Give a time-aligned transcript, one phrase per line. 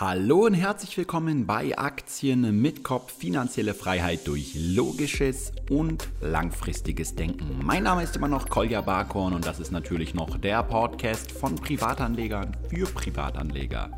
[0.00, 7.60] Hallo und herzlich willkommen bei Aktien mit Kopf finanzielle Freiheit durch logisches und langfristiges Denken.
[7.62, 11.54] Mein Name ist immer noch Kolja Barkorn und das ist natürlich noch der Podcast von
[11.54, 13.92] Privatanlegern für Privatanleger.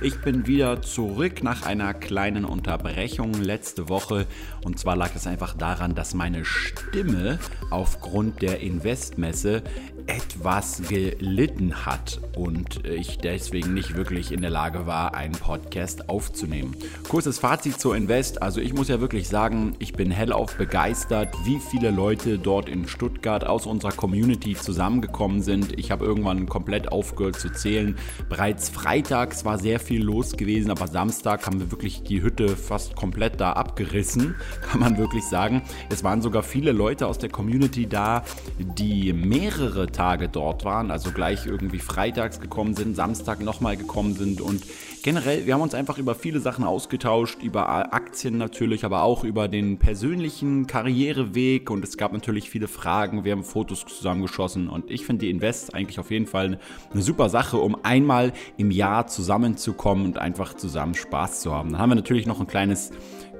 [0.00, 4.26] Ich bin wieder zurück nach einer kleinen Unterbrechung letzte Woche
[4.64, 7.40] und zwar lag es einfach daran, dass meine Stimme
[7.70, 9.64] aufgrund der Investmesse
[10.06, 16.74] etwas gelitten hat und ich deswegen nicht wirklich in der Lage war, einen Podcast aufzunehmen.
[17.08, 18.40] Kurzes Fazit zur Invest.
[18.40, 22.88] Also ich muss ja wirklich sagen, ich bin hellauf begeistert, wie viele Leute dort in
[22.88, 25.78] Stuttgart aus unserer Community zusammengekommen sind.
[25.78, 27.96] Ich habe irgendwann komplett aufgehört zu zählen.
[28.30, 32.94] Bereits freitags war sehr viel los gewesen, aber Samstag haben wir wirklich die Hütte fast
[32.94, 34.34] komplett da abgerissen,
[34.70, 35.62] kann man wirklich sagen.
[35.88, 38.22] Es waren sogar viele Leute aus der Community da,
[38.58, 44.42] die mehrere Tage dort waren, also gleich irgendwie freitags gekommen sind, Samstag nochmal gekommen sind
[44.42, 44.62] und
[45.02, 49.48] generell, wir haben uns einfach über viele Sachen ausgetauscht, über Aktien natürlich, aber auch über
[49.48, 55.04] den persönlichen Karriereweg und es gab natürlich viele Fragen, wir haben Fotos zusammengeschossen und ich
[55.04, 56.58] finde die Invest eigentlich auf jeden Fall
[56.92, 61.72] eine super Sache, um einmal im Jahr zusammenzukommen und einfach zusammen Spaß zu haben.
[61.72, 62.90] Dann haben wir natürlich noch ein kleines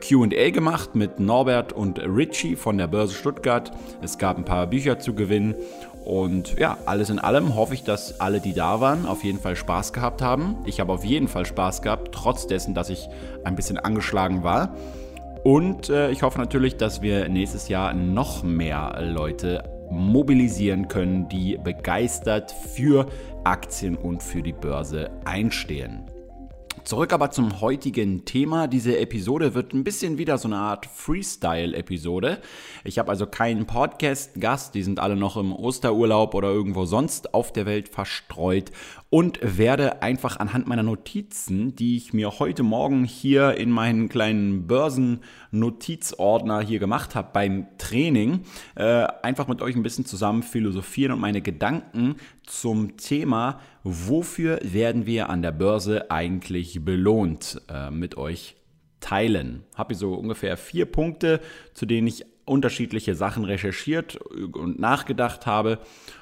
[0.00, 3.72] QA gemacht mit Norbert und Richie von der Börse Stuttgart.
[4.00, 5.54] Es gab ein paar Bücher zu gewinnen
[6.08, 9.56] und ja, alles in allem hoffe ich, dass alle, die da waren, auf jeden Fall
[9.56, 10.56] Spaß gehabt haben.
[10.64, 13.10] Ich habe auf jeden Fall Spaß gehabt, trotz dessen, dass ich
[13.44, 14.74] ein bisschen angeschlagen war.
[15.44, 21.58] Und äh, ich hoffe natürlich, dass wir nächstes Jahr noch mehr Leute mobilisieren können, die
[21.62, 23.06] begeistert für
[23.44, 26.06] Aktien und für die Börse einstehen.
[26.88, 28.66] Zurück aber zum heutigen Thema.
[28.66, 32.40] Diese Episode wird ein bisschen wieder so eine Art Freestyle-Episode.
[32.82, 37.52] Ich habe also keinen Podcast-Gast, die sind alle noch im Osterurlaub oder irgendwo sonst auf
[37.52, 38.72] der Welt verstreut
[39.10, 44.66] und werde einfach anhand meiner Notizen, die ich mir heute Morgen hier in meinen kleinen
[44.66, 48.44] Börsen-Notizordner hier gemacht habe beim Training,
[48.76, 52.16] äh, einfach mit euch ein bisschen zusammen philosophieren und meine Gedanken
[52.48, 58.56] zum Thema, wofür werden wir an der Börse eigentlich belohnt, äh, mit euch
[59.00, 59.64] teilen.
[59.74, 61.40] Habe ich so ungefähr vier Punkte,
[61.74, 65.78] zu denen ich unterschiedliche Sachen recherchiert und nachgedacht habe.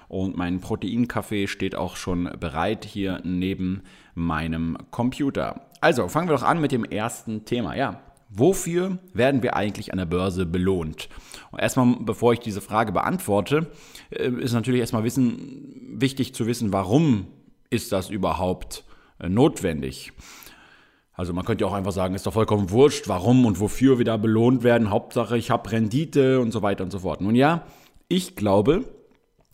[0.08, 3.82] Und mein Proteinkaffee steht auch schon bereit hier neben
[4.14, 5.66] meinem Computer.
[5.80, 7.76] Also fangen wir doch an mit dem ersten Thema.
[7.76, 11.08] Ja, wofür werden wir eigentlich an der Börse belohnt?
[11.50, 13.70] Und erstmal, bevor ich diese Frage beantworte,
[14.10, 17.26] äh, ist natürlich erstmal wissen, wichtig zu wissen, warum
[17.70, 18.84] ist das überhaupt
[19.18, 20.12] äh, notwendig?
[21.12, 24.04] Also man könnte ja auch einfach sagen, ist doch vollkommen wurscht, warum und wofür wir
[24.04, 24.90] da belohnt werden.
[24.90, 27.22] Hauptsache, ich habe Rendite und so weiter und so fort.
[27.22, 27.64] Nun ja,
[28.08, 28.84] ich glaube,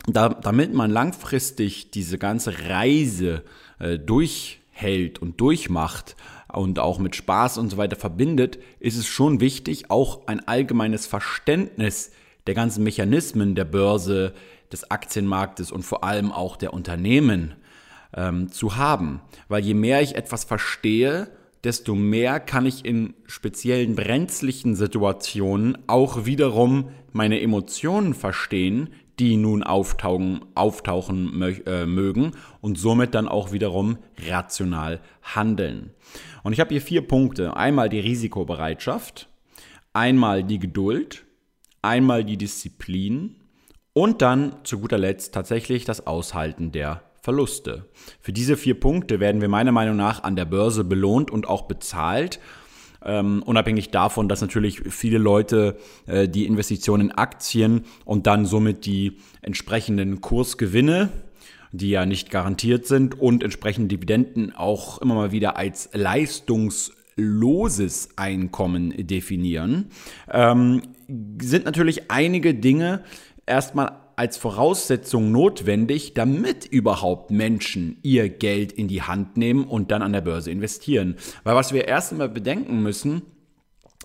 [0.05, 3.43] da, damit man langfristig diese ganze Reise
[3.79, 6.17] äh, durchhält und durchmacht
[6.53, 11.05] und auch mit Spaß und so weiter verbindet, ist es schon wichtig, auch ein allgemeines
[11.05, 12.11] Verständnis
[12.47, 14.33] der ganzen Mechanismen der Börse,
[14.73, 17.53] des Aktienmarktes und vor allem auch der Unternehmen
[18.15, 19.21] ähm, zu haben.
[19.47, 21.29] Weil je mehr ich etwas verstehe,
[21.63, 29.63] desto mehr kann ich in speziellen brenzlichen Situationen auch wiederum meine Emotionen verstehen, die nun
[29.63, 32.31] auftauchen, auftauchen äh, mögen
[32.61, 33.97] und somit dann auch wiederum
[34.27, 35.91] rational handeln.
[36.43, 37.55] Und ich habe hier vier Punkte.
[37.55, 39.29] Einmal die Risikobereitschaft,
[39.93, 41.25] einmal die Geduld,
[41.81, 43.35] einmal die Disziplin
[43.93, 47.85] und dann zu guter Letzt tatsächlich das Aushalten der Verluste.
[48.19, 51.63] Für diese vier Punkte werden wir meiner Meinung nach an der Börse belohnt und auch
[51.63, 52.39] bezahlt.
[53.05, 55.77] Ähm, unabhängig davon, dass natürlich viele Leute
[56.07, 61.09] äh, die Investitionen in Aktien und dann somit die entsprechenden Kursgewinne,
[61.71, 68.93] die ja nicht garantiert sind, und entsprechende Dividenden auch immer mal wieder als leistungsloses Einkommen
[69.07, 69.87] definieren,
[70.31, 70.83] ähm,
[71.41, 73.03] sind natürlich einige Dinge
[73.45, 80.01] erstmal als Voraussetzung notwendig, damit überhaupt Menschen ihr Geld in die Hand nehmen und dann
[80.01, 81.15] an der Börse investieren.
[81.43, 83.23] Weil was wir erst einmal bedenken müssen,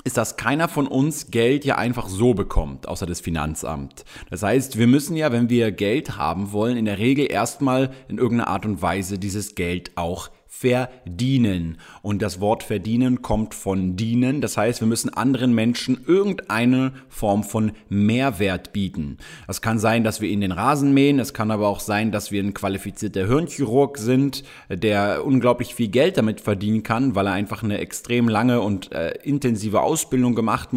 [0.05, 4.05] ist, dass keiner von uns Geld ja einfach so bekommt, außer das Finanzamt.
[4.31, 8.19] Das heißt, wir müssen ja, wenn wir Geld haben wollen, in der Regel erstmal in
[8.19, 11.79] irgendeiner Art und Weise dieses Geld auch verdienen.
[12.03, 14.41] Und das Wort verdienen kommt von dienen.
[14.41, 19.19] Das heißt, wir müssen anderen Menschen irgendeine Form von Mehrwert bieten.
[19.47, 21.19] Das kann sein, dass wir ihnen den Rasen mähen.
[21.19, 26.17] Es kann aber auch sein, dass wir ein qualifizierter Hirnchirurg sind, der unglaublich viel Geld
[26.17, 30.71] damit verdienen kann, weil er einfach eine extrem lange und äh, intensive Ausbildung gemacht,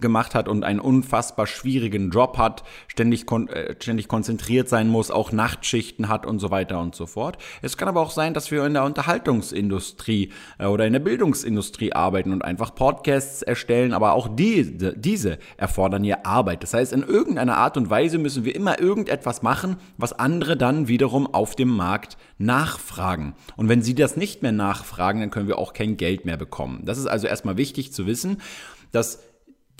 [0.00, 5.12] gemacht hat und einen unfassbar schwierigen Job hat, ständig, kon äh, ständig konzentriert sein muss,
[5.12, 7.38] auch Nachtschichten hat und so weiter und so fort.
[7.62, 11.00] Es kann aber auch sein, dass wir in der Unterhaltung Unterhaltungsindustrie äh, oder in der
[11.00, 16.62] Bildungsindustrie arbeiten und einfach Podcasts erstellen, aber auch die, diese erfordern ja Arbeit.
[16.62, 20.88] Das heißt, in irgendeiner Art und Weise müssen wir immer irgendetwas machen, was andere dann
[20.88, 23.34] wiederum auf dem Markt nachfragen.
[23.56, 26.82] Und wenn sie das nicht mehr nachfragen, dann können wir auch kein Geld mehr bekommen.
[26.84, 28.38] Das ist also erstmal wichtig zu wissen,
[28.92, 29.20] dass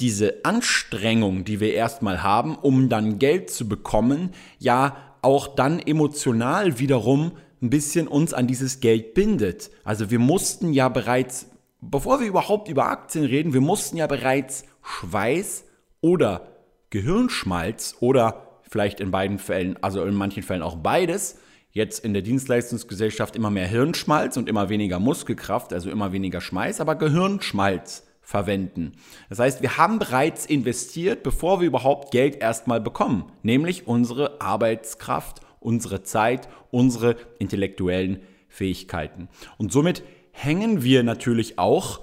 [0.01, 6.79] diese Anstrengung, die wir erstmal haben, um dann Geld zu bekommen, ja auch dann emotional
[6.79, 7.33] wiederum
[7.63, 9.71] ein bisschen uns an dieses Geld bindet.
[9.85, 11.47] Also wir mussten ja bereits,
[11.81, 15.65] bevor wir überhaupt über Aktien reden, wir mussten ja bereits Schweiß
[16.01, 16.49] oder
[16.91, 21.39] Gehirnschmalz oder vielleicht in beiden Fällen, also in manchen Fällen auch beides,
[21.71, 26.81] jetzt in der Dienstleistungsgesellschaft immer mehr Hirnschmalz und immer weniger Muskelkraft, also immer weniger Schmeiß,
[26.81, 28.93] aber Gehirnschmalz verwenden.
[29.29, 35.41] Das heißt, wir haben bereits investiert, bevor wir überhaupt Geld erstmal bekommen, nämlich unsere Arbeitskraft,
[35.65, 39.29] unsere Zeit, unsere intellektuellen Fähigkeiten.
[39.59, 42.01] Und somit hängen wir natürlich auch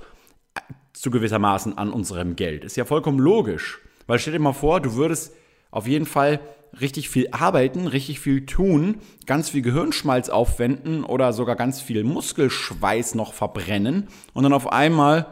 [0.94, 2.66] zu gewissermaßen an unserem Geld.
[2.66, 5.34] Ist ja vollkommen logisch, weil stell dir mal vor, du würdest
[5.72, 6.40] auf jeden Fall
[6.80, 13.16] richtig viel arbeiten, richtig viel tun, ganz viel Gehirnschmalz aufwenden oder sogar ganz viel Muskelschweiß
[13.16, 15.28] noch verbrennen und dann auf einmal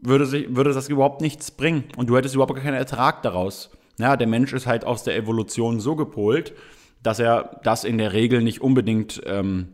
[0.00, 3.70] würde, sich, würde das überhaupt nichts bringen und du hättest überhaupt keinen Ertrag daraus.
[3.98, 6.54] Ja, der Mensch ist halt aus der Evolution so gepolt,
[7.02, 9.68] dass er das in der Regel nicht unbedingt ähm,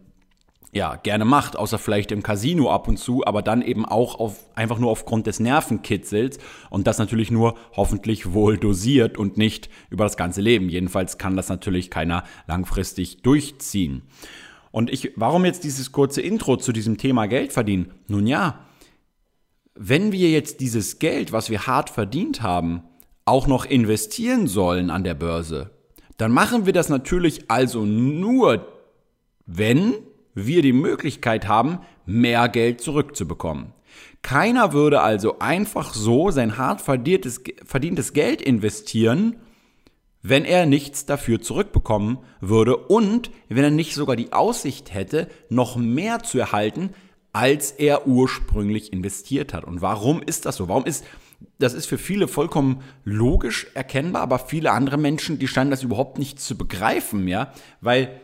[0.74, 4.38] ja, gerne macht, außer vielleicht im Casino ab und zu, aber dann eben auch auf,
[4.54, 6.38] einfach nur aufgrund des Nervenkitzels
[6.70, 10.70] und das natürlich nur hoffentlich wohl dosiert und nicht über das ganze Leben.
[10.70, 14.02] Jedenfalls kann das natürlich keiner langfristig durchziehen.
[14.70, 17.92] Und ich, warum jetzt dieses kurze Intro zu diesem Thema Geld verdienen?
[18.08, 18.60] Nun ja,
[19.75, 22.82] wenn wir jetzt dieses Geld, was wir hart verdient haben,
[23.26, 25.70] auch noch investieren sollen an der Börse,
[26.17, 28.67] dann machen wir das natürlich also nur,
[29.47, 29.94] wenn
[30.35, 33.73] wir die Möglichkeit haben, mehr Geld zurückzubekommen.
[34.23, 37.43] Keiner würde also einfach so sein hart verdientes,
[38.12, 39.37] Geld investieren,
[40.23, 45.76] wenn er nichts dafür zurückbekommen würde und wenn er nicht sogar die Aussicht hätte, noch
[45.76, 46.91] mehr zu erhalten,
[47.32, 49.64] als er ursprünglich investiert hat.
[49.64, 50.69] Und warum ist das so?
[50.69, 51.05] Warum ist
[51.58, 56.18] das ist für viele vollkommen logisch erkennbar, aber viele andere Menschen, die scheinen das überhaupt
[56.18, 58.20] nicht zu begreifen, ja, weil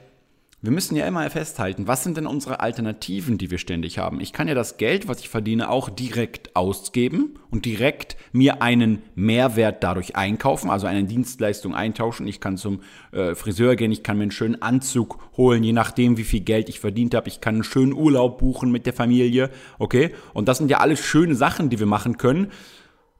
[0.60, 4.20] wir müssen ja immer festhalten, was sind denn unsere Alternativen, die wir ständig haben?
[4.20, 9.02] Ich kann ja das Geld, was ich verdiene, auch direkt ausgeben und direkt mir einen
[9.14, 12.26] Mehrwert dadurch einkaufen, also eine Dienstleistung eintauschen.
[12.26, 12.80] Ich kann zum
[13.12, 16.68] äh, Friseur gehen, ich kann mir einen schönen Anzug holen, je nachdem, wie viel Geld
[16.68, 17.28] ich verdient habe.
[17.28, 20.10] Ich kann einen schönen Urlaub buchen mit der Familie, okay?
[20.34, 22.50] Und das sind ja alles schöne Sachen, die wir machen können.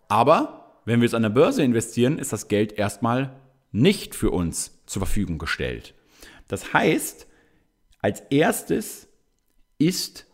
[0.08, 3.37] Aber wenn wir es an der Börse investieren, ist das Geld erstmal
[3.70, 5.94] nicht für uns zur Verfügung gestellt.
[6.49, 7.26] Das heißt,
[8.00, 9.08] als erstes
[9.78, 10.26] ist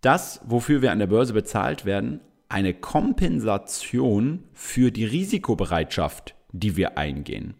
[0.00, 6.96] das, wofür wir an der Börse bezahlt werden, eine Kompensation für die Risikobereitschaft, die wir
[6.96, 7.54] eingehen.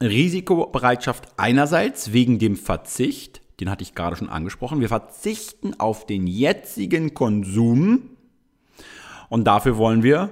[0.00, 4.80] Risikobereitschaft einerseits wegen dem Verzicht, den hatte ich gerade schon angesprochen.
[4.80, 8.10] Wir verzichten auf den jetzigen Konsum
[9.28, 10.30] und dafür wollen wir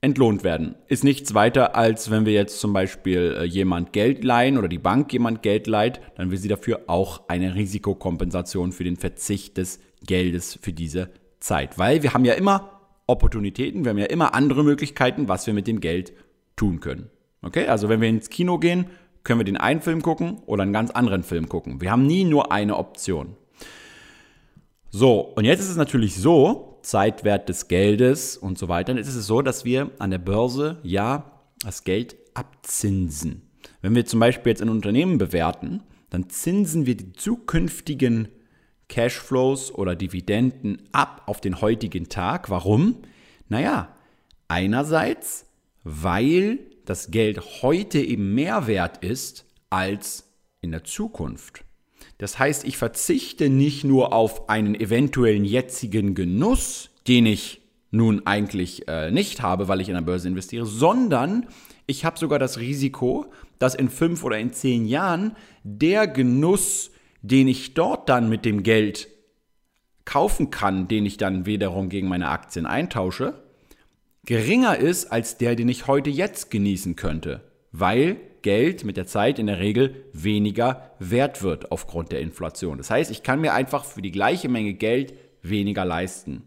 [0.00, 0.76] entlohnt werden.
[0.86, 4.78] Ist nichts weiter, als wenn wir jetzt zum Beispiel äh, jemand Geld leihen oder die
[4.78, 9.80] Bank jemand Geld leiht, dann will sie dafür auch eine Risikokompensation für den Verzicht des
[10.06, 11.10] Geldes für diese
[11.40, 11.78] Zeit.
[11.78, 15.66] Weil wir haben ja immer Opportunitäten, wir haben ja immer andere Möglichkeiten, was wir mit
[15.66, 16.12] dem Geld
[16.54, 17.10] tun können.
[17.42, 18.86] Okay, also wenn wir ins Kino gehen,
[19.24, 21.80] können wir den einen Film gucken oder einen ganz anderen Film gucken.
[21.80, 23.36] Wir haben nie nur eine Option.
[24.90, 29.14] So, und jetzt ist es natürlich so, Zeitwert des Geldes und so weiter, dann ist
[29.14, 33.42] es so, dass wir an der Börse ja das Geld abzinsen.
[33.80, 38.28] Wenn wir zum Beispiel jetzt ein Unternehmen bewerten, dann zinsen wir die zukünftigen
[38.88, 42.50] Cashflows oder Dividenden ab auf den heutigen Tag.
[42.50, 43.02] Warum?
[43.48, 43.94] Naja,
[44.48, 45.46] einerseits,
[45.84, 50.24] weil das Geld heute eben mehr wert ist als
[50.60, 51.64] in der Zukunft.
[52.18, 57.60] Das heißt, ich verzichte nicht nur auf einen eventuellen jetzigen Genuss, den ich
[57.90, 61.46] nun eigentlich äh, nicht habe, weil ich in der Börse investiere, sondern
[61.86, 63.26] ich habe sogar das Risiko,
[63.58, 66.90] dass in fünf oder in zehn Jahren der Genuss,
[67.22, 69.08] den ich dort dann mit dem Geld
[70.04, 73.42] kaufen kann, den ich dann wiederum gegen meine Aktien eintausche,
[74.24, 78.16] geringer ist als der, den ich heute jetzt genießen könnte, weil
[78.48, 82.78] Geld mit der Zeit in der Regel weniger wert wird aufgrund der Inflation.
[82.78, 85.12] Das heißt, ich kann mir einfach für die gleiche Menge Geld
[85.42, 86.44] weniger leisten.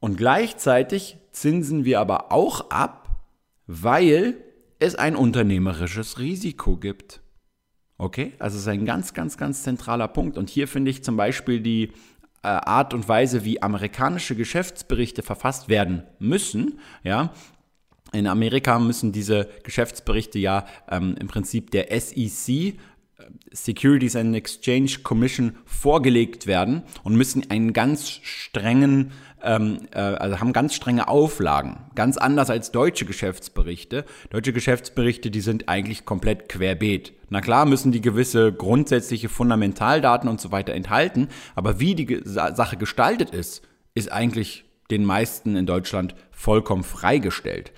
[0.00, 3.20] Und gleichzeitig zinsen wir aber auch ab,
[3.68, 4.38] weil
[4.80, 7.20] es ein unternehmerisches Risiko gibt.
[7.96, 10.36] Okay, also es ist ein ganz, ganz, ganz zentraler Punkt.
[10.36, 11.92] Und hier finde ich zum Beispiel die
[12.42, 17.32] äh, Art und Weise, wie amerikanische Geschäftsberichte verfasst werden müssen, ja,
[18.12, 22.74] in Amerika müssen diese Geschäftsberichte ja ähm, im Prinzip der SEC, äh,
[23.52, 29.12] Securities and Exchange Commission, vorgelegt werden und müssen einen ganz strengen
[29.42, 31.78] ähm, äh, also haben ganz strenge Auflagen.
[31.94, 34.04] Ganz anders als deutsche Geschäftsberichte.
[34.30, 37.12] Deutsche Geschäftsberichte, die sind eigentlich komplett querbeet.
[37.28, 42.76] Na klar müssen die gewisse grundsätzliche Fundamentaldaten und so weiter enthalten, aber wie die Sache
[42.76, 43.62] gestaltet ist,
[43.94, 47.72] ist eigentlich den meisten in Deutschland vollkommen freigestellt.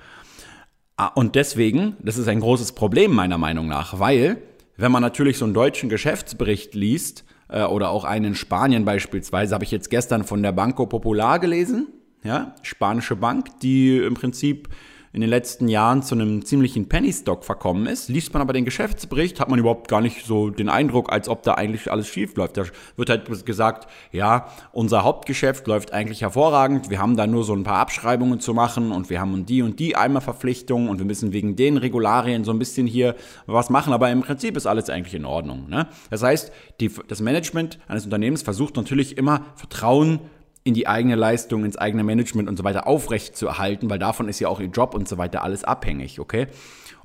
[1.03, 4.37] Ah, und deswegen, das ist ein großes Problem meiner Meinung nach, weil
[4.77, 9.53] wenn man natürlich so einen deutschen Geschäftsbericht liest, äh, oder auch einen in Spanien beispielsweise,
[9.53, 11.89] habe ich jetzt gestern von der Banco Popular gelesen,
[12.23, 14.69] ja, spanische Bank, die im Prinzip
[15.13, 18.09] in den letzten Jahren zu einem ziemlichen Penny-Stock verkommen ist.
[18.09, 21.43] Liest man aber den Geschäftsbericht, hat man überhaupt gar nicht so den Eindruck, als ob
[21.43, 22.57] da eigentlich alles schief läuft.
[22.57, 22.65] Da
[22.97, 26.89] wird halt gesagt, ja, unser Hauptgeschäft läuft eigentlich hervorragend.
[26.89, 29.79] Wir haben da nur so ein paar Abschreibungen zu machen und wir haben die und
[29.79, 33.15] die Eimerverpflichtungen und wir müssen wegen den Regularien so ein bisschen hier
[33.47, 33.93] was machen.
[33.93, 35.69] Aber im Prinzip ist alles eigentlich in Ordnung.
[35.69, 35.89] Ne?
[36.09, 36.51] Das heißt,
[36.81, 40.21] die, das Management eines Unternehmens versucht natürlich immer Vertrauen
[40.65, 44.29] in die eigene Leistung, ins eigene Management und so weiter aufrecht zu erhalten, weil davon
[44.29, 46.47] ist ja auch ihr Job und so weiter alles abhängig, okay?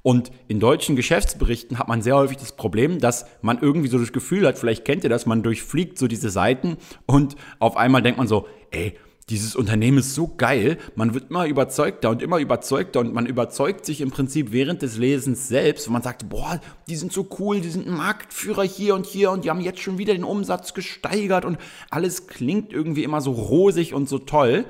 [0.04, 4.14] Und in deutschen Geschäftsberichten hat man sehr häufig das Problem, dass man irgendwie so das
[4.14, 8.18] Gefühl hat, vielleicht kennt ihr das, man durchfliegt so diese Seiten und auf einmal denkt
[8.18, 8.94] man so, ey,
[9.30, 13.86] dieses Unternehmen ist so geil, man wird immer überzeugter und immer überzeugter und man überzeugt
[13.86, 17.60] sich im Prinzip während des Lesens selbst, und man sagt, boah, die sind so cool,
[17.60, 20.74] die sind ein Marktführer hier und hier und die haben jetzt schon wieder den Umsatz
[20.74, 21.58] gesteigert und
[21.90, 24.66] alles klingt irgendwie immer so rosig und so toll.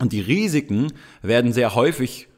[0.00, 2.28] Und die Risiken werden sehr häufig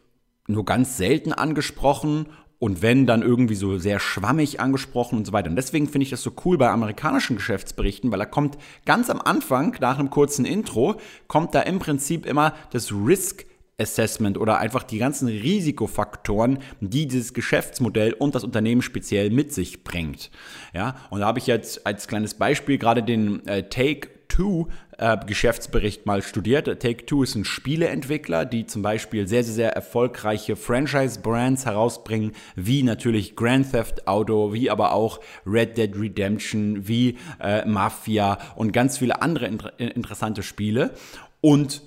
[0.48, 2.26] nur ganz selten angesprochen
[2.58, 5.50] und wenn dann irgendwie so sehr schwammig angesprochen und so weiter.
[5.50, 9.20] Und deswegen finde ich das so cool bei amerikanischen Geschäftsberichten, weil da kommt ganz am
[9.20, 10.96] Anfang, nach einem kurzen Intro,
[11.26, 13.44] kommt da im Prinzip immer das Risk
[13.78, 19.84] Assessment oder einfach die ganzen Risikofaktoren, die dieses Geschäftsmodell und das Unternehmen speziell mit sich
[19.84, 20.30] bringt.
[20.72, 24.68] Ja, und da habe ich jetzt als kleines Beispiel gerade den äh, Take Two
[24.98, 26.66] äh, Geschäftsbericht mal studiert.
[26.66, 33.36] Take-Two ist ein Spieleentwickler, die zum Beispiel sehr, sehr, sehr erfolgreiche Franchise-Brands herausbringen, wie natürlich
[33.36, 39.22] Grand Theft Auto, wie aber auch Red Dead Redemption, wie äh, Mafia und ganz viele
[39.22, 40.94] andere inter interessante Spiele.
[41.40, 41.82] Und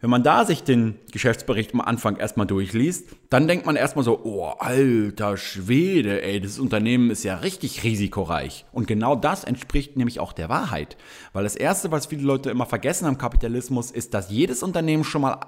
[0.00, 4.20] wenn man da sich den Geschäftsbericht am Anfang erstmal durchliest, dann denkt man erstmal so,
[4.22, 8.64] oh, alter Schwede, ey, das Unternehmen ist ja richtig risikoreich.
[8.70, 10.96] Und genau das entspricht nämlich auch der Wahrheit.
[11.32, 15.22] Weil das Erste, was viele Leute immer vergessen am Kapitalismus, ist, dass jedes Unternehmen schon
[15.22, 15.40] mal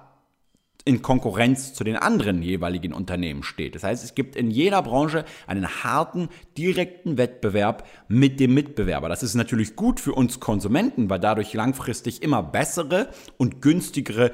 [0.84, 3.74] in Konkurrenz zu den anderen jeweiligen Unternehmen steht.
[3.74, 9.08] Das heißt, es gibt in jeder Branche einen harten, direkten Wettbewerb mit dem Mitbewerber.
[9.08, 14.32] Das ist natürlich gut für uns Konsumenten, weil dadurch langfristig immer bessere und günstigere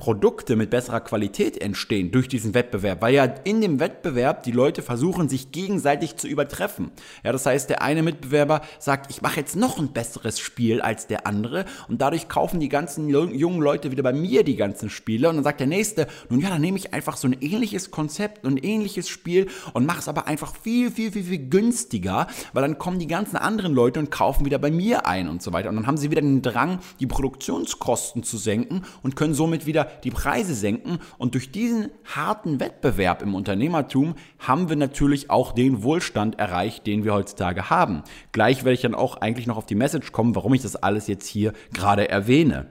[0.00, 4.80] Produkte mit besserer Qualität entstehen durch diesen Wettbewerb, weil ja in dem Wettbewerb die Leute
[4.80, 6.90] versuchen, sich gegenseitig zu übertreffen.
[7.22, 11.06] Ja, das heißt, der eine Mitbewerber sagt, ich mache jetzt noch ein besseres Spiel als
[11.06, 15.28] der andere und dadurch kaufen die ganzen jungen Leute wieder bei mir die ganzen Spiele
[15.28, 18.46] und dann sagt der nächste, nun ja, dann nehme ich einfach so ein ähnliches Konzept
[18.46, 22.62] und ein ähnliches Spiel und mache es aber einfach viel, viel, viel, viel günstiger, weil
[22.62, 25.68] dann kommen die ganzen anderen Leute und kaufen wieder bei mir ein und so weiter
[25.68, 29.89] und dann haben sie wieder den Drang, die Produktionskosten zu senken und können somit wieder
[30.04, 30.98] die Preise senken.
[31.18, 37.04] Und durch diesen harten Wettbewerb im Unternehmertum haben wir natürlich auch den Wohlstand erreicht, den
[37.04, 38.02] wir heutzutage haben.
[38.32, 41.06] Gleich werde ich dann auch eigentlich noch auf die Message kommen, warum ich das alles
[41.06, 42.66] jetzt hier gerade erwähne.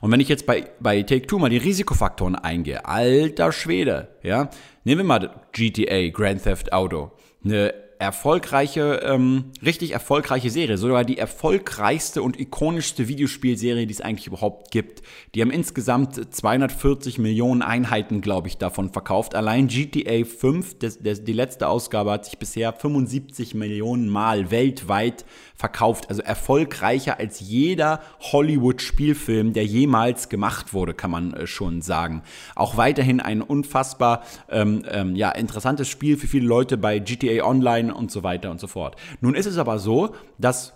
[0.00, 4.48] Und wenn ich jetzt bei, bei Take-Two mal die Risikofaktoren eingehe, alter Schwede, ja,
[4.84, 7.12] nehmen wir mal GTA, Grand Theft Auto,
[7.44, 14.26] eine erfolgreiche, ähm, richtig erfolgreiche Serie, sogar die erfolgreichste und ikonischste Videospielserie, die es eigentlich
[14.26, 15.02] überhaupt gibt.
[15.34, 19.34] Die haben insgesamt 240 Millionen Einheiten, glaube ich, davon verkauft.
[19.34, 25.24] Allein GTA 5, das, das, die letzte Ausgabe, hat sich bisher 75 Millionen Mal weltweit
[25.54, 26.10] verkauft.
[26.10, 32.22] Also erfolgreicher als jeder Hollywood-Spielfilm, der jemals gemacht wurde, kann man äh, schon sagen.
[32.54, 37.85] Auch weiterhin ein unfassbar ähm, ähm, ja, interessantes Spiel für viele Leute bei GTA Online
[37.90, 38.96] und so weiter und so fort.
[39.20, 40.72] Nun ist es aber so, dass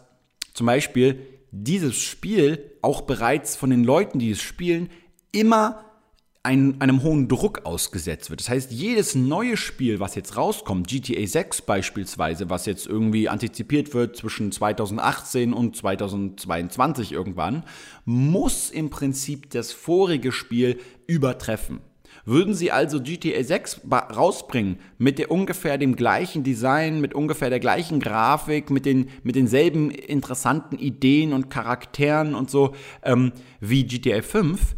[0.54, 4.88] zum Beispiel dieses Spiel auch bereits von den Leuten, die es spielen,
[5.32, 5.84] immer
[6.42, 8.40] ein, einem hohen Druck ausgesetzt wird.
[8.40, 13.92] Das heißt, jedes neue Spiel, was jetzt rauskommt, GTA 6 beispielsweise, was jetzt irgendwie antizipiert
[13.92, 17.64] wird zwischen 2018 und 2022 irgendwann,
[18.06, 21.80] muss im Prinzip das vorige Spiel übertreffen.
[22.30, 27.58] Würden sie also GTA 6 rausbringen mit der ungefähr dem gleichen Design, mit ungefähr der
[27.58, 32.72] gleichen Grafik, mit, den, mit denselben interessanten Ideen und Charakteren und so
[33.02, 34.76] ähm, wie GTA 5,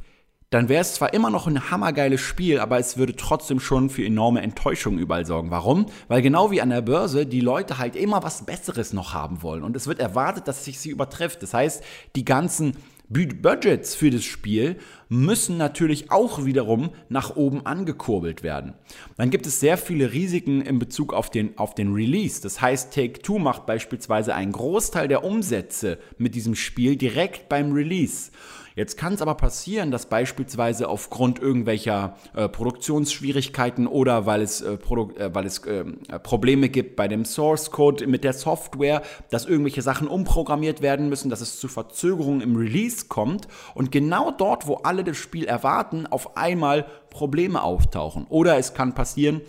[0.48, 4.06] dann wäre es zwar immer noch ein hammergeiles Spiel, aber es würde trotzdem schon für
[4.06, 5.50] enorme Enttäuschung überall sorgen.
[5.50, 5.84] Warum?
[6.08, 9.62] Weil genau wie an der Börse die Leute halt immer was Besseres noch haben wollen
[9.62, 11.42] und es wird erwartet, dass sich sie übertrifft.
[11.42, 11.84] Das heißt,
[12.16, 12.78] die ganzen
[13.12, 14.76] Budgets für das Spiel
[15.12, 18.72] müssen natürlich auch wiederum nach oben angekurbelt werden.
[19.18, 22.40] Dann gibt es sehr viele Risiken in Bezug auf den, auf den Release.
[22.40, 28.30] Das heißt, Take-Two macht beispielsweise einen Großteil der Umsätze mit diesem Spiel direkt beim Release.
[28.74, 34.74] Jetzt kann es aber passieren, dass beispielsweise aufgrund irgendwelcher äh, Produktionsschwierigkeiten oder weil es, äh,
[34.74, 39.82] äh, weil es ähm, Probleme gibt bei dem Source Code mit der Software, dass irgendwelche
[39.82, 44.76] Sachen umprogrammiert werden müssen, dass es zu Verzögerungen im Release kommt und genau dort, wo
[44.76, 48.26] alle das Spiel erwarten, auf einmal Probleme auftauchen.
[48.28, 49.40] Oder es kann passieren,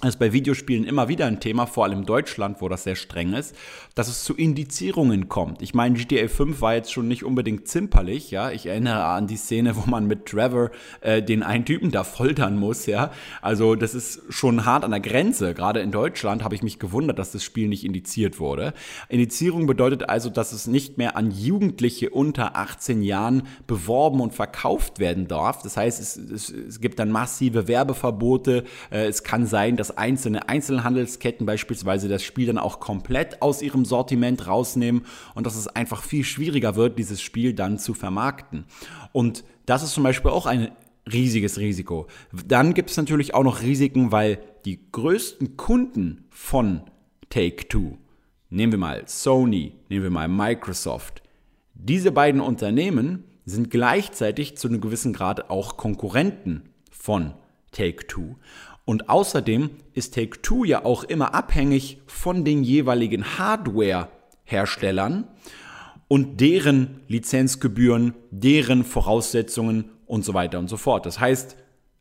[0.00, 2.94] das ist bei Videospielen immer wieder ein Thema, vor allem in Deutschland, wo das sehr
[2.94, 3.52] streng ist,
[3.96, 5.60] dass es zu Indizierungen kommt.
[5.60, 8.52] Ich meine, GTA 5 war jetzt schon nicht unbedingt zimperlich, ja.
[8.52, 12.56] Ich erinnere an die Szene, wo man mit Trevor äh, den einen Typen da foltern
[12.60, 13.10] muss, ja.
[13.42, 15.52] Also das ist schon hart an der Grenze.
[15.52, 18.74] Gerade in Deutschland habe ich mich gewundert, dass das Spiel nicht indiziert wurde.
[19.08, 25.00] Indizierung bedeutet also, dass es nicht mehr an Jugendliche unter 18 Jahren beworben und verkauft
[25.00, 25.62] werden darf.
[25.62, 28.62] Das heißt, es, es, es gibt dann massive Werbeverbote.
[28.92, 33.62] Äh, es kann sein, dass dass einzelne Einzelhandelsketten beispielsweise das Spiel dann auch komplett aus
[33.62, 38.66] ihrem Sortiment rausnehmen und dass es einfach viel schwieriger wird, dieses Spiel dann zu vermarkten.
[39.12, 40.70] Und das ist zum Beispiel auch ein
[41.10, 42.06] riesiges Risiko.
[42.46, 46.82] Dann gibt es natürlich auch noch Risiken, weil die größten Kunden von
[47.30, 47.96] Take-Two,
[48.50, 51.22] nehmen wir mal Sony, nehmen wir mal Microsoft,
[51.72, 57.32] diese beiden Unternehmen sind gleichzeitig zu einem gewissen Grad auch Konkurrenten von
[57.72, 58.36] Take-Two.
[58.88, 65.28] Und außerdem ist Take-Two ja auch immer abhängig von den jeweiligen Hardware-Herstellern
[66.08, 71.04] und deren Lizenzgebühren, deren Voraussetzungen und so weiter und so fort.
[71.04, 71.54] Das heißt,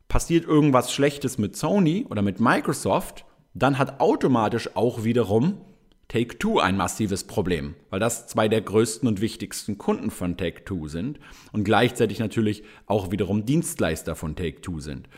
[0.07, 5.59] passiert irgendwas Schlechtes mit Sony oder mit Microsoft, dann hat automatisch auch wiederum
[6.07, 11.19] Take-Two ein massives Problem, weil das zwei der größten und wichtigsten Kunden von Take-Two sind
[11.51, 15.09] und gleichzeitig natürlich auch wiederum Dienstleister von Take-Two sind.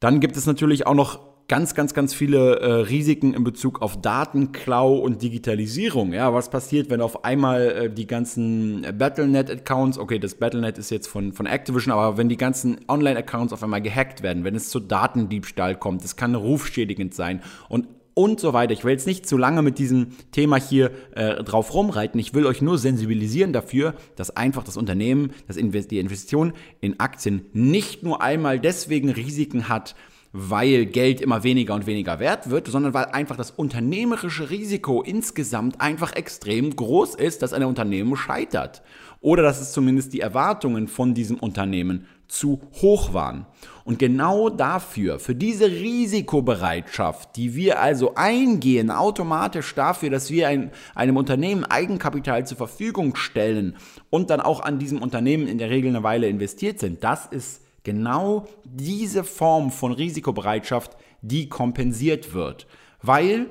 [0.00, 4.00] Dann gibt es natürlich auch noch ganz, ganz, ganz viele äh, Risiken in Bezug auf
[4.00, 6.12] Datenklau und Digitalisierung.
[6.12, 11.08] Ja, was passiert, wenn auf einmal äh, die ganzen Battlenet-Accounts, okay, das Battlenet ist jetzt
[11.08, 14.78] von, von Activision, aber wenn die ganzen Online-Accounts auf einmal gehackt werden, wenn es zu
[14.78, 17.88] Datendiebstahl kommt, das kann rufschädigend sein und
[18.20, 18.74] und so weiter.
[18.74, 22.20] Ich will jetzt nicht zu lange mit diesem Thema hier äh, drauf rumreiten.
[22.20, 26.52] Ich will euch nur sensibilisieren dafür, dass einfach das Unternehmen, das Invest die Investition
[26.82, 29.94] in Aktien nicht nur einmal deswegen Risiken hat,
[30.32, 35.80] weil Geld immer weniger und weniger wert wird, sondern weil einfach das unternehmerische Risiko insgesamt
[35.80, 38.82] einfach extrem groß ist, dass ein Unternehmen scheitert.
[39.22, 43.46] Oder dass es zumindest die Erwartungen von diesem Unternehmen zu hoch waren.
[43.84, 50.70] Und genau dafür, für diese Risikobereitschaft, die wir also eingehen, automatisch dafür, dass wir ein,
[50.94, 53.76] einem Unternehmen Eigenkapital zur Verfügung stellen
[54.10, 57.62] und dann auch an diesem Unternehmen in der Regel eine Weile investiert sind, das ist
[57.82, 62.66] genau diese Form von Risikobereitschaft, die kompensiert wird.
[63.02, 63.46] Weil,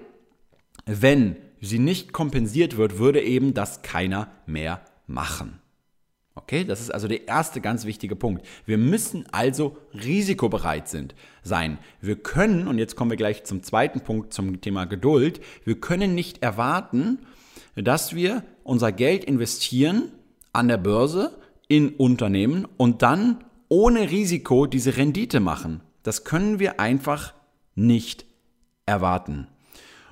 [0.85, 5.59] wenn sie nicht kompensiert wird, würde eben das keiner mehr machen.
[6.43, 8.45] Okay, das ist also der erste ganz wichtige Punkt.
[8.65, 11.79] Wir müssen also risikobereit sind, sein.
[11.99, 16.15] Wir können, und jetzt kommen wir gleich zum zweiten Punkt, zum Thema Geduld, wir können
[16.15, 17.19] nicht erwarten,
[17.75, 20.13] dass wir unser Geld investieren
[20.53, 25.81] an der Börse in Unternehmen und dann ohne Risiko diese Rendite machen.
[26.03, 27.33] Das können wir einfach
[27.75, 28.25] nicht
[28.85, 29.47] erwarten.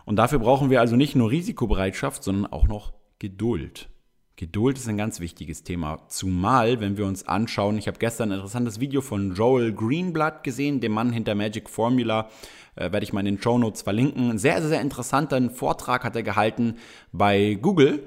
[0.03, 3.87] Und dafür brauchen wir also nicht nur Risikobereitschaft, sondern auch noch Geduld.
[4.39, 8.35] Geduld ist ein ganz wichtiges Thema, zumal wenn wir uns anschauen, ich habe gestern ein
[8.35, 12.29] interessantes Video von Joel Greenblatt gesehen, dem Mann hinter Magic Formula,
[12.75, 14.37] äh, werde ich mal in den Show Notes verlinken.
[14.37, 16.75] Sehr, sehr, sehr interessanten Vortrag hat er gehalten
[17.11, 18.05] bei Google.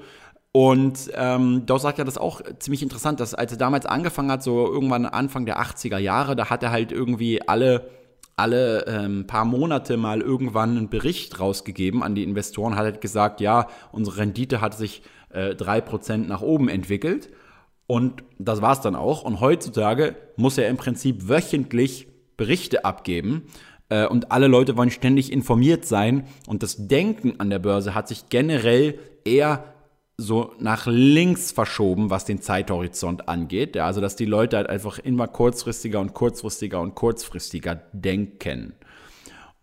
[0.52, 4.44] Und ähm, dort sagt er das auch ziemlich interessant, dass als er damals angefangen hat,
[4.44, 7.90] so irgendwann Anfang der 80er Jahre, da hat er halt irgendwie alle
[8.36, 13.42] alle ähm, paar Monate mal irgendwann einen Bericht rausgegeben an die Investoren, hat halt gesagt,
[13.42, 17.30] ja, unsere Rendite hat sich äh, 3% nach oben entwickelt.
[17.86, 19.22] Und das war es dann auch.
[19.22, 23.46] Und heutzutage muss er im Prinzip wöchentlich Berichte abgeben.
[23.88, 26.24] Äh, und alle Leute wollen ständig informiert sein.
[26.46, 29.64] Und das Denken an der Börse hat sich generell eher
[30.16, 33.74] so nach links verschoben, was den Zeithorizont angeht.
[33.74, 38.74] Ja, also dass die Leute halt einfach immer kurzfristiger und kurzfristiger und kurzfristiger denken.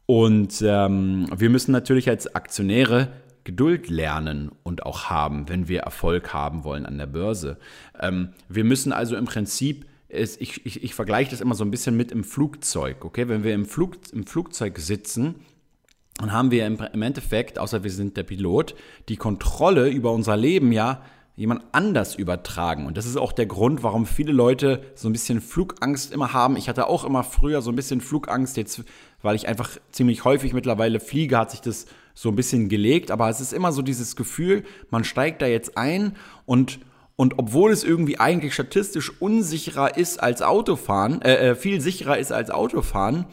[0.05, 3.09] Und ähm, wir müssen natürlich als Aktionäre
[3.47, 7.57] Geduld lernen und auch haben, wenn wir Erfolg haben wollen an der Börse.
[7.97, 11.71] Ähm, wir müssen also im Prinzip, es, ich, ich, ich vergleiche das immer so ein
[11.71, 13.05] bisschen mit im Flugzeug.
[13.05, 15.35] Okay, wenn wir im, Flug, im Flugzeug sitzen,
[16.17, 18.75] dann haben wir im, im Endeffekt, außer wir sind der Pilot,
[19.07, 21.01] die Kontrolle über unser Leben ja
[21.37, 22.85] jemand anders übertragen.
[22.85, 26.57] Und das ist auch der Grund, warum viele Leute so ein bisschen Flugangst immer haben.
[26.57, 28.83] Ich hatte auch immer früher so ein bisschen Flugangst, jetzt,
[29.21, 31.85] weil ich einfach ziemlich häufig mittlerweile fliege, hat sich das
[32.17, 33.11] so ein bisschen gelegt.
[33.11, 36.79] Aber es ist immer so dieses Gefühl, man steigt da jetzt ein und
[37.19, 42.31] und obwohl es irgendwie eigentlich statistisch unsicherer ist als Autofahren, äh, äh viel sicherer ist
[42.31, 43.25] als Autofahren,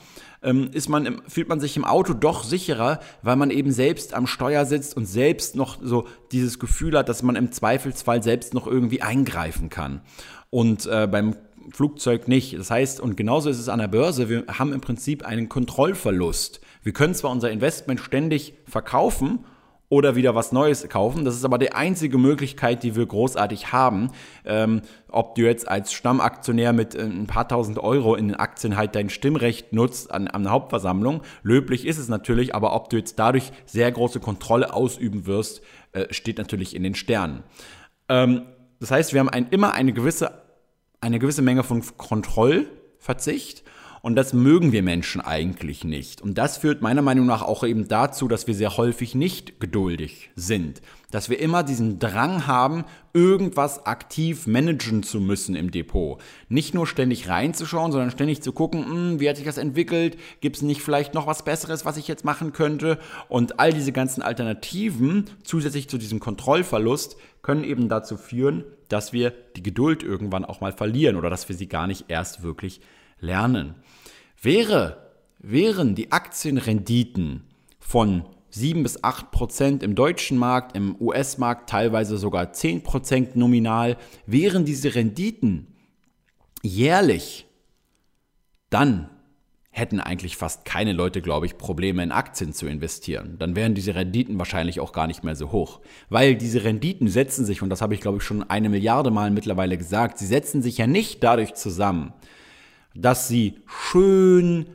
[0.42, 4.26] ähm, ist man fühlt man sich im Auto doch sicherer, weil man eben selbst am
[4.26, 8.66] Steuer sitzt und selbst noch so dieses Gefühl hat, dass man im Zweifelsfall selbst noch
[8.66, 10.00] irgendwie eingreifen kann.
[10.48, 11.36] Und äh, beim
[11.72, 12.58] Flugzeug nicht.
[12.58, 16.60] Das heißt, und genauso ist es an der Börse, wir haben im Prinzip einen Kontrollverlust.
[16.82, 19.40] Wir können zwar unser Investment ständig verkaufen
[19.88, 21.24] oder wieder was Neues kaufen.
[21.24, 24.10] Das ist aber die einzige Möglichkeit, die wir großartig haben.
[24.44, 28.76] Ähm, ob du jetzt als Stammaktionär mit äh, ein paar tausend Euro in den Aktien
[28.76, 31.22] halt dein Stimmrecht nutzt an, an der Hauptversammlung.
[31.42, 36.12] Löblich ist es natürlich, aber ob du jetzt dadurch sehr große Kontrolle ausüben wirst, äh,
[36.12, 37.44] steht natürlich in den Sternen.
[38.08, 38.42] Ähm,
[38.80, 40.43] das heißt, wir haben ein, immer eine gewisse,
[41.04, 43.62] eine gewisse Menge von Kontrollverzicht
[44.00, 46.20] und das mögen wir Menschen eigentlich nicht.
[46.20, 50.30] Und das führt meiner Meinung nach auch eben dazu, dass wir sehr häufig nicht geduldig
[50.34, 50.80] sind.
[51.10, 56.20] Dass wir immer diesen Drang haben, irgendwas aktiv managen zu müssen im Depot.
[56.48, 60.18] Nicht nur ständig reinzuschauen, sondern ständig zu gucken, hm, wie hat sich das entwickelt?
[60.42, 62.98] Gibt es nicht vielleicht noch was Besseres, was ich jetzt machen könnte?
[63.28, 69.32] Und all diese ganzen Alternativen, zusätzlich zu diesem Kontrollverlust, können eben dazu führen, dass wir
[69.56, 72.80] die Geduld irgendwann auch mal verlieren oder dass wir sie gar nicht erst wirklich
[73.18, 73.74] lernen.
[74.40, 77.42] Wäre, wären die Aktienrenditen
[77.80, 83.96] von 7 bis 8 Prozent im deutschen Markt, im US-Markt teilweise sogar 10 Prozent nominal,
[84.26, 85.74] wären diese Renditen
[86.62, 87.46] jährlich,
[88.70, 89.10] dann
[89.76, 93.34] hätten eigentlich fast keine Leute, glaube ich, Probleme in Aktien zu investieren.
[93.40, 95.80] Dann wären diese Renditen wahrscheinlich auch gar nicht mehr so hoch.
[96.08, 99.32] Weil diese Renditen setzen sich, und das habe ich, glaube ich, schon eine Milliarde Mal
[99.32, 102.12] mittlerweile gesagt, sie setzen sich ja nicht dadurch zusammen,
[102.94, 104.66] dass sie schön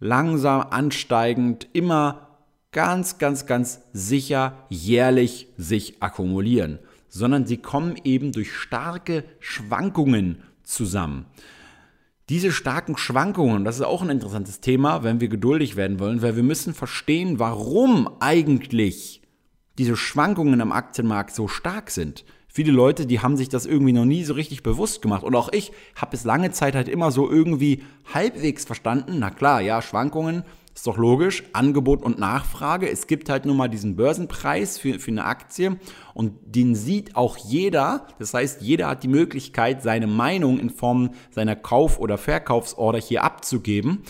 [0.00, 2.30] langsam ansteigend immer
[2.72, 11.26] ganz, ganz, ganz sicher jährlich sich akkumulieren, sondern sie kommen eben durch starke Schwankungen zusammen.
[12.30, 16.36] Diese starken Schwankungen, das ist auch ein interessantes Thema, wenn wir geduldig werden wollen, weil
[16.36, 19.20] wir müssen verstehen, warum eigentlich
[19.78, 24.04] diese Schwankungen am Aktienmarkt so stark sind viele Leute, die haben sich das irgendwie noch
[24.04, 25.22] nie so richtig bewusst gemacht.
[25.22, 29.18] Und auch ich habe es lange Zeit halt immer so irgendwie halbwegs verstanden.
[29.18, 30.42] Na klar, ja, Schwankungen,
[30.80, 31.42] ist doch logisch.
[31.52, 32.88] Angebot und Nachfrage.
[32.88, 35.78] Es gibt halt nun mal diesen Börsenpreis für, für eine Aktie
[36.14, 38.06] und den sieht auch jeder.
[38.18, 43.24] Das heißt, jeder hat die Möglichkeit, seine Meinung in Form seiner Kauf- oder Verkaufsorder hier
[43.24, 44.04] abzugeben.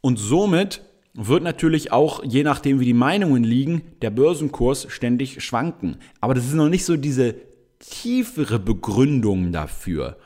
[0.00, 0.82] Und somit
[1.14, 5.98] wird natürlich auch, je nachdem wie die Meinungen liegen, der Börsenkurs ständig schwanken.
[6.20, 7.36] Aber das ist noch nicht so diese
[7.78, 10.16] tiefere Begründung dafür.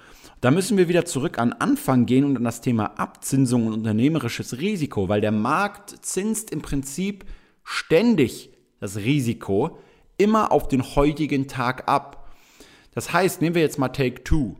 [0.40, 4.58] Da müssen wir wieder zurück an Anfang gehen und an das Thema Abzinsung und unternehmerisches
[4.58, 7.26] Risiko, weil der Markt zinst im Prinzip
[7.62, 9.78] ständig das Risiko
[10.16, 12.30] immer auf den heutigen Tag ab.
[12.94, 14.56] Das heißt, nehmen wir jetzt mal Take Two.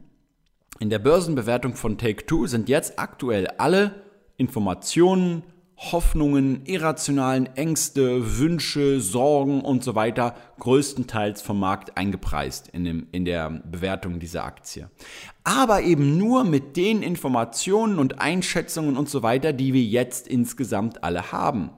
[0.81, 4.03] In der Börsenbewertung von Take Two sind jetzt aktuell alle
[4.37, 5.43] Informationen,
[5.81, 13.25] Hoffnungen, irrationalen Ängste, Wünsche, Sorgen und so weiter größtenteils vom Markt eingepreist in, dem, in
[13.25, 14.90] der Bewertung dieser Aktie.
[15.43, 21.03] Aber eben nur mit den Informationen und Einschätzungen und so weiter, die wir jetzt insgesamt
[21.03, 21.71] alle haben.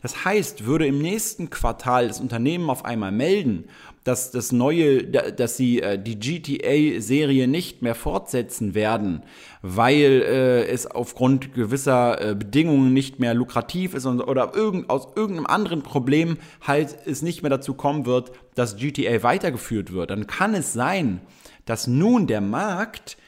[0.00, 3.66] Das heißt, würde im nächsten Quartal das Unternehmen auf einmal melden,
[4.04, 9.22] dass das neue, dass sie äh, die GTA-Serie nicht mehr fortsetzen werden,
[9.62, 14.52] weil äh, es aufgrund gewisser äh, Bedingungen nicht mehr lukrativ ist oder
[14.88, 20.10] aus irgendeinem anderen Problem halt es nicht mehr dazu kommen wird, dass GTA weitergeführt wird,
[20.10, 21.20] dann kann es sein,
[21.66, 23.18] dass nun der Markt,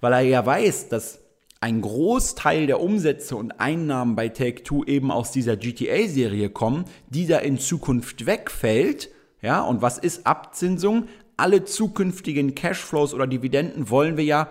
[0.00, 1.20] weil er ja weiß, dass
[1.60, 7.38] ein Großteil der Umsätze und Einnahmen bei Take-Two eben aus dieser GTA-Serie kommen, die da
[7.38, 9.10] in Zukunft wegfällt,
[9.42, 11.08] ja, und was ist Abzinsung?
[11.36, 14.48] Alle zukünftigen Cashflows oder Dividenden wollen wir ja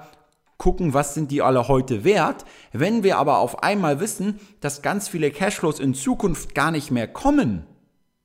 [0.57, 2.45] gucken, was sind die alle heute wert.
[2.73, 7.07] Wenn wir aber auf einmal wissen, dass ganz viele Cashflows in Zukunft gar nicht mehr
[7.07, 7.65] kommen,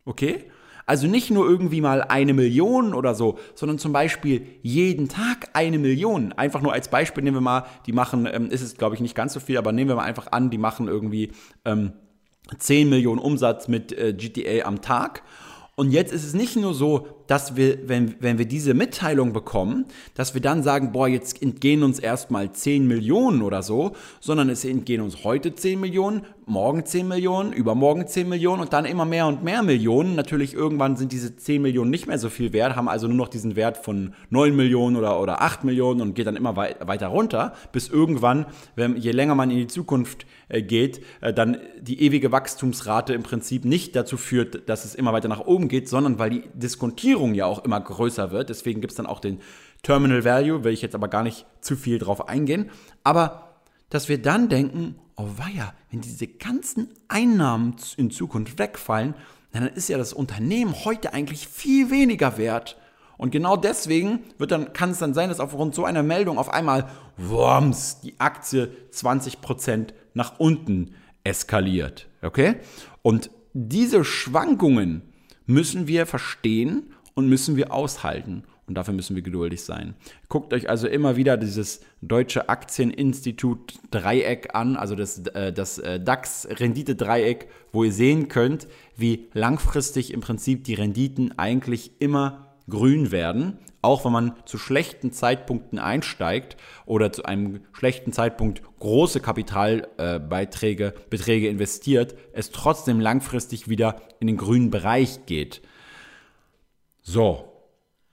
[0.05, 0.44] okay?
[0.87, 5.79] Also nicht nur irgendwie mal eine Million oder so, sondern zum Beispiel jeden Tag eine
[5.79, 6.33] Million.
[6.33, 9.14] Einfach nur als Beispiel nehmen wir mal, die machen, ähm, ist es glaube ich nicht
[9.14, 11.33] ganz so viel, aber nehmen wir mal einfach an, die machen irgendwie
[11.64, 11.92] ähm,
[12.59, 15.22] 10 Millionen Umsatz mit äh, GTA am Tag.
[15.76, 19.87] Und jetzt ist es nicht nur so, dass wir, wenn, wenn wir diese Mitteilung bekommen,
[20.14, 24.64] dass wir dann sagen, boah, jetzt entgehen uns erstmal 10 Millionen oder so, sondern es
[24.64, 29.26] entgehen uns heute 10 Millionen, morgen 10 Millionen, übermorgen 10 Millionen und dann immer mehr
[29.26, 30.14] und mehr Millionen.
[30.14, 33.28] Natürlich irgendwann sind diese 10 Millionen nicht mehr so viel wert, haben also nur noch
[33.28, 37.08] diesen Wert von 9 Millionen oder, oder 8 Millionen und geht dann immer wei weiter
[37.08, 40.26] runter, bis irgendwann, wenn, je länger man in die Zukunft
[40.62, 45.29] geht, äh, dann die ewige Wachstumsrate im Prinzip nicht dazu führt, dass es immer weiter
[45.29, 48.49] nach oben geht, sondern weil die Diskontierung ja auch immer größer wird.
[48.51, 49.40] Deswegen gibt es dann auch den
[49.83, 52.71] Terminal Value, will ich jetzt aber gar nicht zu viel drauf eingehen.
[53.03, 59.14] Aber dass wir dann denken, oh weia, wenn diese ganzen Einnahmen in Zukunft wegfallen,
[59.53, 62.77] dann ist ja das Unternehmen heute eigentlich viel weniger wert.
[63.16, 66.48] Und genau deswegen wird dann, kann es dann sein, dass aufgrund so einer Meldung auf
[66.53, 72.09] einmal, worms, die Aktie 20% nach unten eskaliert.
[72.22, 72.57] Okay?
[73.03, 75.03] Und diese Schwankungen
[75.46, 78.44] müssen wir verstehen und müssen wir aushalten.
[78.66, 79.94] Und dafür müssen wir geduldig sein.
[80.29, 86.00] Guckt euch also immer wieder dieses deutsche Aktieninstitut Dreieck an, also das, äh, das äh,
[86.00, 93.59] DAX-Rendite-Dreieck, wo ihr sehen könnt, wie langfristig im Prinzip die Renditen eigentlich immer grün werden,
[93.83, 100.92] auch wenn man zu schlechten Zeitpunkten einsteigt oder zu einem schlechten Zeitpunkt große Kapitalbeiträge, äh,
[101.11, 105.61] Beträge investiert, es trotzdem langfristig wieder in den grünen Bereich geht.
[107.03, 107.50] So,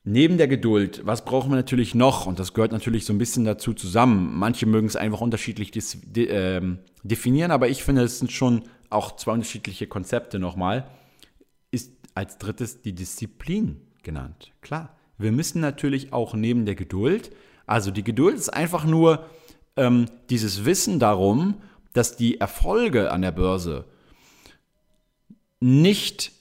[0.03, 2.25] Neben der Geduld, was brauchen wir natürlich noch?
[2.25, 4.35] Und das gehört natürlich so ein bisschen dazu zusammen.
[4.35, 9.15] Manche mögen es einfach unterschiedlich de äh, definieren, aber ich finde, es sind schon auch
[9.15, 10.89] zwei unterschiedliche Konzepte nochmal.
[11.69, 14.53] Ist als drittes die Disziplin genannt.
[14.61, 17.31] Klar, wir müssen natürlich auch neben der Geduld,
[17.65, 19.25] also die Geduld ist einfach nur
[19.77, 21.61] ähm, dieses Wissen darum,
[21.93, 23.85] dass die Erfolge an der Börse
[25.59, 26.31] nicht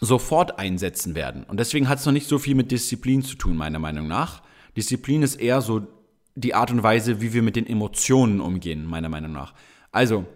[0.00, 1.44] sofort einsetzen werden.
[1.44, 4.42] Und deswegen hat es noch nicht so viel mit Disziplin zu tun, meiner Meinung nach.
[4.76, 5.86] Disziplin ist eher so
[6.34, 9.54] die Art und Weise, wie wir mit den Emotionen umgehen, meiner Meinung nach.
[9.90, 10.26] Also,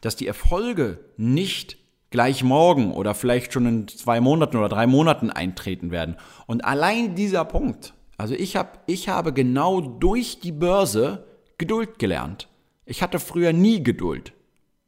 [0.00, 1.76] dass die Erfolge nicht
[2.12, 6.16] gleich morgen oder vielleicht schon in zwei Monaten oder drei Monaten eintreten werden.
[6.46, 11.26] Und allein dieser Punkt, also ich, hab, ich habe genau durch die Börse
[11.58, 12.48] Geduld gelernt.
[12.86, 14.32] Ich hatte früher nie Geduld.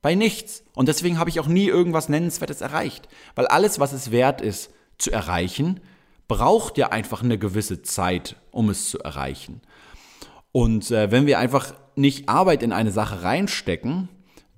[0.02, 0.64] Bei nichts.
[0.74, 3.08] Und deswegen habe ich auch nie irgendwas Nennenswertes erreicht.
[3.34, 5.80] Weil alles, was es wert ist zu erreichen,
[6.28, 9.62] braucht ja einfach eine gewisse Zeit, um es zu erreichen.
[10.52, 14.08] Und äh, wenn wir einfach nicht Arbeit in eine Sache reinstecken,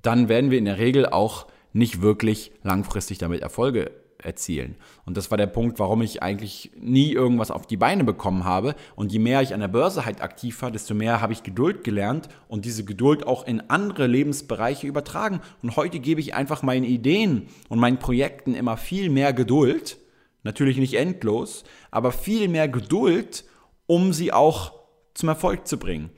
[0.02, 1.46] dann werden wir in der Regel auch
[1.76, 4.76] nicht wirklich langfristig damit Erfolge erzielen.
[5.04, 8.74] Und das war der Punkt, warum ich eigentlich nie irgendwas auf die Beine bekommen habe.
[8.94, 11.84] Und je mehr ich an der Börse halt aktiv war, desto mehr habe ich Geduld
[11.84, 15.40] gelernt und diese Geduld auch in andere Lebensbereiche übertragen.
[15.62, 19.98] Und heute gebe ich einfach meinen Ideen und meinen Projekten immer viel mehr Geduld.
[20.44, 23.44] Natürlich nicht endlos, aber viel mehr Geduld,
[23.86, 24.72] um sie auch
[25.12, 26.10] zum Erfolg zu bringen.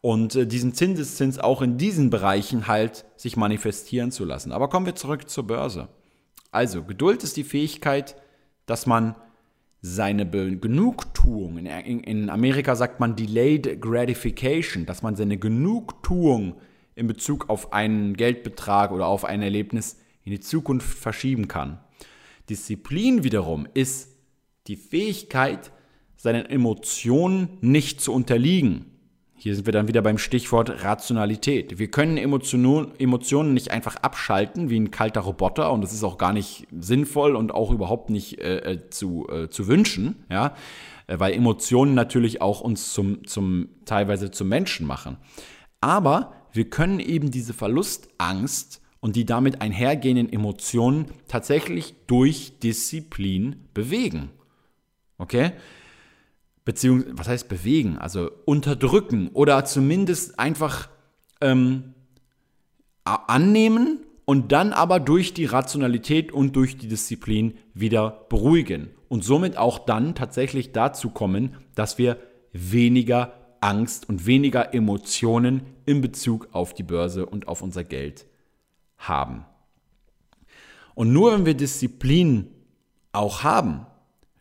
[0.00, 4.52] Und äh, diesen Zinseszins auch in diesen Bereichen halt sich manifestieren zu lassen.
[4.52, 5.88] Aber kommen wir zurück zur Börse.
[6.50, 8.16] Also, Geduld ist die Fähigkeit,
[8.66, 9.16] dass man
[9.80, 16.56] seine Genugtuung, in Amerika sagt man Delayed Gratification, dass man seine Genugtuung
[16.96, 21.78] in Bezug auf einen Geldbetrag oder auf ein Erlebnis in die Zukunft verschieben kann.
[22.50, 24.16] Disziplin wiederum ist
[24.66, 25.70] die Fähigkeit,
[26.16, 28.97] seinen Emotionen nicht zu unterliegen.
[29.40, 31.78] Hier sind wir dann wieder beim Stichwort Rationalität.
[31.78, 36.32] Wir können Emotionen nicht einfach abschalten wie ein kalter Roboter und das ist auch gar
[36.32, 40.56] nicht sinnvoll und auch überhaupt nicht äh, äh zu, äh, zu wünschen, ja,
[41.06, 45.18] äh, weil Emotionen natürlich auch uns zum, zum teilweise zum Menschen machen.
[45.80, 54.30] Aber wir können eben diese Verlustangst und die damit einhergehenden Emotionen tatsächlich durch Disziplin bewegen.
[55.16, 55.52] Okay?
[56.68, 60.90] Beziehungsweise, was heißt bewegen, also unterdrücken oder zumindest einfach
[61.40, 61.94] ähm,
[63.04, 69.56] annehmen und dann aber durch die Rationalität und durch die Disziplin wieder beruhigen und somit
[69.56, 72.18] auch dann tatsächlich dazu kommen, dass wir
[72.52, 78.26] weniger Angst und weniger Emotionen in Bezug auf die Börse und auf unser Geld
[78.98, 79.46] haben.
[80.94, 82.50] Und nur wenn wir Disziplin
[83.12, 83.86] auch haben,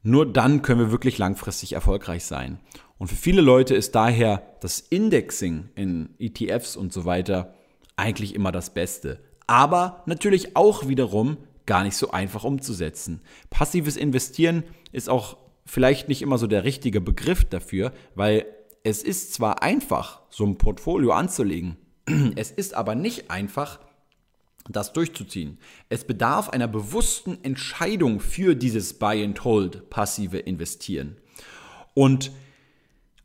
[0.08, 2.60] nur dann können wir wirklich langfristig erfolgreich sein.
[2.98, 7.54] Und für viele Leute ist daher das Indexing in ETFs und so weiter
[7.98, 9.20] eigentlich immer das Beste.
[9.48, 13.20] Aber natürlich auch wiederum gar nicht so einfach umzusetzen.
[13.50, 18.46] Passives Investieren ist auch vielleicht nicht immer so der richtige Begriff dafür, weil
[18.84, 21.76] es ist zwar einfach, so ein Portfolio anzulegen,
[22.38, 23.80] es ist aber nicht einfach,
[24.70, 25.58] das durchzuziehen.
[25.90, 31.18] Es bedarf einer bewussten Entscheidung für dieses Buy and Hold passive Investieren.
[31.94, 32.32] Und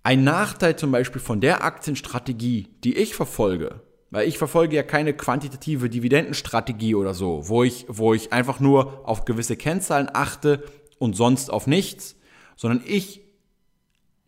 [0.03, 5.15] ein Nachteil zum Beispiel von der Aktienstrategie, die ich verfolge, weil ich verfolge ja keine
[5.15, 10.65] quantitative Dividendenstrategie oder so, wo ich, wo ich einfach nur auf gewisse Kennzahlen achte
[10.99, 12.17] und sonst auf nichts,
[12.57, 13.23] sondern ich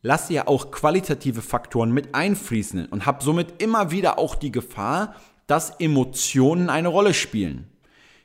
[0.03, 5.17] lasse ja auch qualitative Faktoren mit einfließen und habe somit immer wieder auch die Gefahr,
[5.47, 7.69] dass Emotionen eine Rolle spielen.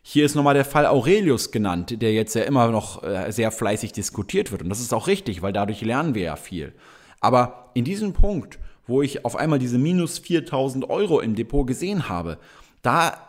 [0.01, 3.91] Hier ist nochmal der Fall Aurelius genannt, der jetzt ja immer noch äh, sehr fleißig
[3.91, 4.63] diskutiert wird.
[4.63, 6.73] Und das ist auch richtig, weil dadurch lernen wir ja viel.
[7.19, 12.09] Aber in diesem Punkt, wo ich auf einmal diese minus 4000 Euro im Depot gesehen
[12.09, 12.39] habe,
[12.81, 13.27] da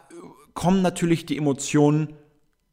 [0.55, 2.15] kommen natürlich die Emotionen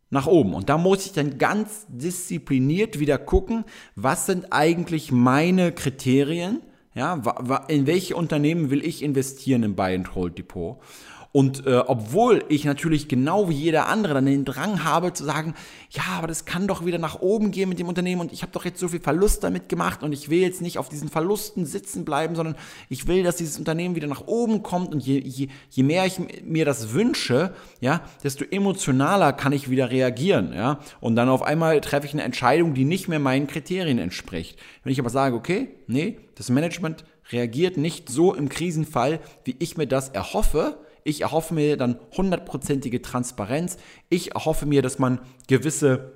[0.10, 0.54] nach oben.
[0.54, 6.62] Und da muss ich dann ganz diszipliniert wieder gucken, was sind eigentlich meine Kriterien,
[6.98, 7.22] ja,
[7.68, 10.82] in welche Unternehmen will ich investieren im Buy and Hold Depot?
[11.38, 15.54] Und äh, obwohl ich natürlich genau wie jeder andere dann den Drang habe zu sagen,
[15.92, 18.52] ja, aber das kann doch wieder nach oben gehen mit dem Unternehmen und ich habe
[18.54, 21.68] doch jetzt so viel Verlust damit gemacht und ich will jetzt nicht auf diesen Verlusten
[21.68, 22.56] sitzen bleiben, sondern
[22.90, 26.20] ich will, dass dieses Unternehmen wieder nach oben kommt und je, je, je mehr ich
[26.44, 30.80] mir das wünsche, ja, desto emotionaler kann ich wieder reagieren, ja.
[31.02, 34.58] Und dann auf einmal treffe ich eine Entscheidung, die nicht mehr meinen Kriterien entspricht.
[34.82, 39.78] Wenn ich aber sage, okay, nee, das Management reagiert nicht so im Krisenfall, wie ich
[39.78, 43.78] mir das erhoffe, ich erhoffe mir dann hundertprozentige Transparenz.
[44.10, 46.12] Ich erhoffe mir, dass man gewisse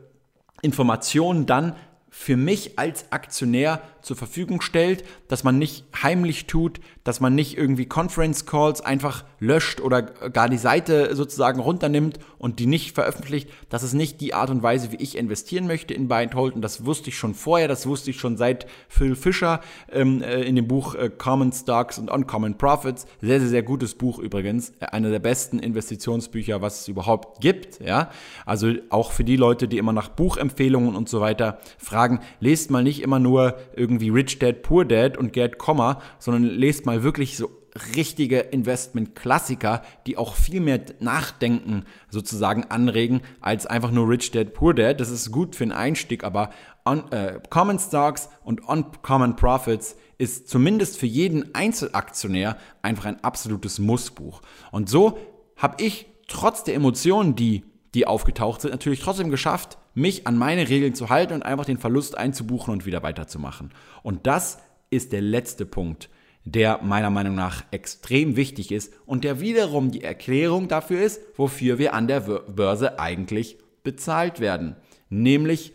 [0.62, 1.76] Informationen dann
[2.14, 7.58] für mich als Aktionär zur Verfügung stellt, dass man nicht heimlich tut, dass man nicht
[7.58, 13.50] irgendwie Conference Calls einfach löscht oder gar die Seite sozusagen runternimmt und die nicht veröffentlicht.
[13.70, 16.56] Das ist nicht die Art und Weise, wie ich investieren möchte in Buy and Hold
[16.56, 20.42] und das wusste ich schon vorher, das wusste ich schon seit Phil Fisher ähm, äh,
[20.42, 23.06] in dem Buch äh, Common Stocks und Uncommon Profits.
[23.22, 24.74] Sehr, sehr, sehr gutes Buch übrigens.
[24.82, 27.80] Einer der besten Investitionsbücher, was es überhaupt gibt.
[27.80, 28.10] Ja,
[28.46, 32.01] Also auch für die Leute, die immer nach Buchempfehlungen und so weiter fragen,
[32.40, 36.86] lest mal nicht immer nur irgendwie Rich Dad, Poor Dad und Gerd Komma, sondern lest
[36.86, 37.50] mal wirklich so
[37.96, 44.74] richtige Investment-Klassiker, die auch viel mehr Nachdenken sozusagen anregen, als einfach nur Rich Dad, Poor
[44.74, 45.00] Dad.
[45.00, 46.50] Das ist gut für einen Einstieg, aber
[46.86, 53.80] on, äh, Common Stocks und Uncommon Profits ist zumindest für jeden Einzelaktionär einfach ein absolutes
[53.80, 54.42] Mussbuch.
[54.72, 55.18] Und so
[55.58, 60.70] habe ich trotz der Emotionen, die, die aufgetaucht sind, natürlich trotzdem geschafft, mich an meine
[60.70, 63.72] Regeln zu halten und einfach den Verlust einzubuchen und wieder weiterzumachen.
[64.04, 66.10] Und das ist der letzte Punkt,
[66.44, 71.78] der meiner Meinung nach extrem wichtig ist und der wiederum die Erklärung dafür ist, wofür
[71.78, 74.76] wir an der Börse eigentlich bezahlt werden.
[75.10, 75.74] Nämlich,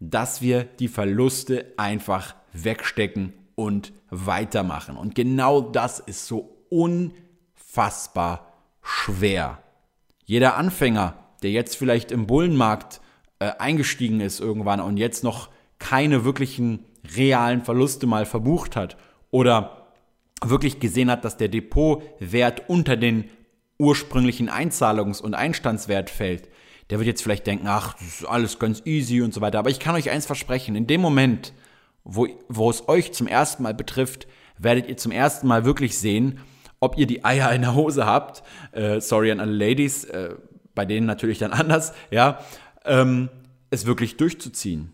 [0.00, 4.96] dass wir die Verluste einfach wegstecken und weitermachen.
[4.96, 9.62] Und genau das ist so unfassbar schwer.
[10.24, 13.00] Jeder Anfänger, der jetzt vielleicht im Bullenmarkt
[13.38, 15.48] äh, eingestiegen ist irgendwann und jetzt noch
[15.78, 16.84] keine wirklichen
[17.16, 18.96] realen Verluste mal verbucht hat
[19.30, 19.86] oder
[20.42, 23.24] wirklich gesehen hat, dass der Depotwert unter den
[23.78, 26.48] ursprünglichen Einzahlungs- und Einstandswert fällt,
[26.90, 29.58] der wird jetzt vielleicht denken, ach, das ist alles ganz easy und so weiter.
[29.58, 31.52] Aber ich kann euch eins versprechen, in dem Moment,
[32.02, 36.40] wo, wo es euch zum ersten Mal betrifft, werdet ihr zum ersten Mal wirklich sehen,
[36.80, 38.42] ob ihr die Eier in der Hose habt.
[38.72, 40.34] Äh, sorry an alle Ladies, äh,
[40.74, 42.40] bei denen natürlich dann anders, ja
[42.84, 43.28] ähm,
[43.70, 44.92] es wirklich durchzuziehen.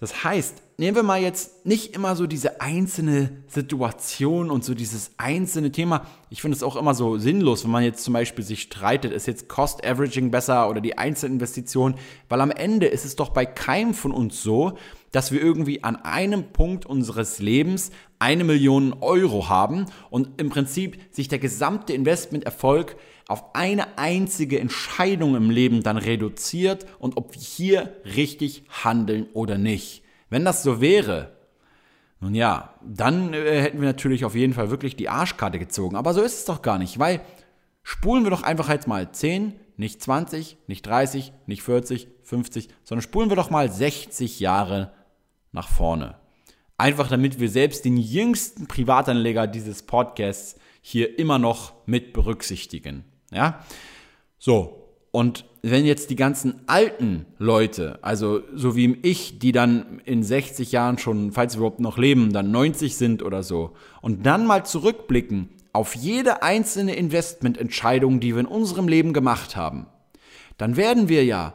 [0.00, 5.10] Das heißt, nehmen wir mal jetzt nicht immer so diese einzelne Situation und so dieses
[5.16, 6.06] einzelne Thema.
[6.30, 9.26] Ich finde es auch immer so sinnlos, wenn man jetzt zum Beispiel sich streitet, ist
[9.26, 11.96] jetzt Cost Averaging besser oder die Einzelinvestition,
[12.28, 14.78] weil am Ende ist es doch bei keinem von uns so,
[15.10, 21.00] dass wir irgendwie an einem Punkt unseres Lebens eine Million Euro haben und im Prinzip
[21.10, 22.94] sich der gesamte Investmenterfolg
[23.28, 29.58] auf eine einzige Entscheidung im Leben dann reduziert und ob wir hier richtig handeln oder
[29.58, 30.02] nicht.
[30.30, 31.36] Wenn das so wäre,
[32.20, 35.94] nun ja, dann äh, hätten wir natürlich auf jeden Fall wirklich die Arschkarte gezogen.
[35.94, 37.20] Aber so ist es doch gar nicht, weil
[37.82, 43.02] spulen wir doch einfach jetzt mal 10, nicht 20, nicht 30, nicht 40, 50, sondern
[43.02, 44.92] spulen wir doch mal 60 Jahre
[45.52, 46.16] nach vorne.
[46.78, 53.04] Einfach damit wir selbst den jüngsten Privatanleger dieses Podcasts hier immer noch mit berücksichtigen.
[53.30, 53.64] Ja?
[54.38, 54.74] So.
[55.10, 60.70] Und wenn jetzt die ganzen alten Leute, also so wie ich, die dann in 60
[60.70, 64.64] Jahren schon, falls sie überhaupt noch leben, dann 90 sind oder so, und dann mal
[64.64, 69.86] zurückblicken auf jede einzelne Investmententscheidung, die wir in unserem Leben gemacht haben,
[70.56, 71.54] dann werden wir ja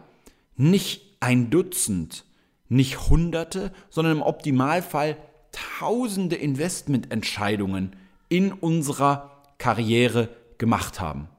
[0.56, 2.26] nicht ein Dutzend,
[2.70, 5.18] nicht Hunderte, sondern im Optimalfall
[5.52, 7.96] tausende Investmententscheidungen
[8.30, 11.30] in unserer Karriere gemacht haben.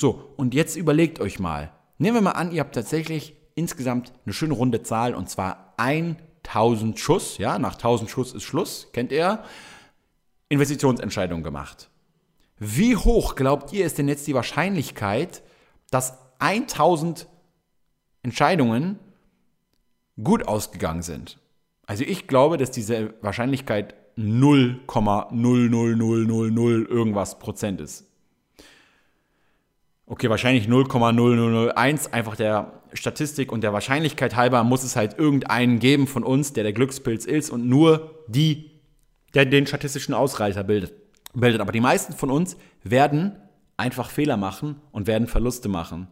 [0.00, 1.72] So, und jetzt überlegt euch mal.
[1.98, 7.00] Nehmen wir mal an, ihr habt tatsächlich insgesamt eine schöne runde Zahl und zwar 1000
[7.00, 9.42] Schuss, ja, nach 1000 Schuss ist Schluss, kennt ihr,
[10.50, 11.90] Investitionsentscheidungen gemacht.
[12.60, 15.42] Wie hoch glaubt ihr ist denn jetzt die Wahrscheinlichkeit,
[15.90, 17.26] dass 1000
[18.22, 19.00] Entscheidungen
[20.22, 21.40] gut ausgegangen sind?
[21.86, 28.07] Also ich glaube, dass diese Wahrscheinlichkeit 0,00000 irgendwas Prozent ist.
[30.10, 36.06] Okay, wahrscheinlich 0,0001, einfach der Statistik und der Wahrscheinlichkeit halber muss es halt irgendeinen geben
[36.06, 38.70] von uns, der der Glückspilz ist und nur die,
[39.34, 40.94] der den statistischen Ausreißer bildet.
[41.34, 41.60] bildet.
[41.60, 43.36] Aber die meisten von uns werden
[43.76, 46.08] einfach Fehler machen und werden Verluste machen.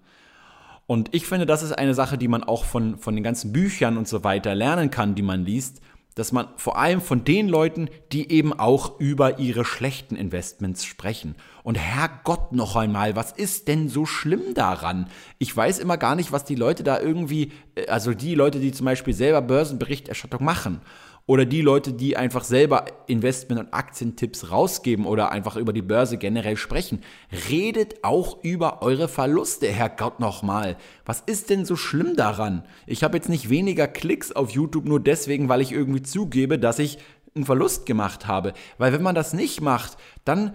[0.86, 3.97] Und ich finde, das ist eine Sache, die man auch von, von den ganzen Büchern
[3.97, 5.80] und so weiter lernen kann, die man liest,
[6.16, 11.36] dass man vor allem von den Leuten, die eben auch über ihre schlechten Investments sprechen.
[11.62, 15.08] Und Herrgott noch einmal, was ist denn so schlimm daran?
[15.38, 18.72] Ich weiß immer gar nicht, was die Leute da irgendwie, äh, also die Leute, die
[18.72, 20.80] zum Beispiel selber Börsenberichterstattung machen
[21.26, 26.18] oder die Leute, die einfach selber Investment- und Aktientipps rausgeben oder einfach über die Börse
[26.18, 27.02] generell sprechen.
[27.50, 30.76] Redet auch über eure Verluste, Herrgott nochmal.
[31.04, 32.62] Was ist denn so schlimm daran?
[32.86, 36.78] Ich habe jetzt nicht weniger Klicks auf YouTube nur deswegen, weil ich irgendwie zugebe, dass
[36.78, 36.98] ich
[37.34, 38.52] einen Verlust gemacht habe.
[38.78, 40.54] Weil wenn man das nicht macht, dann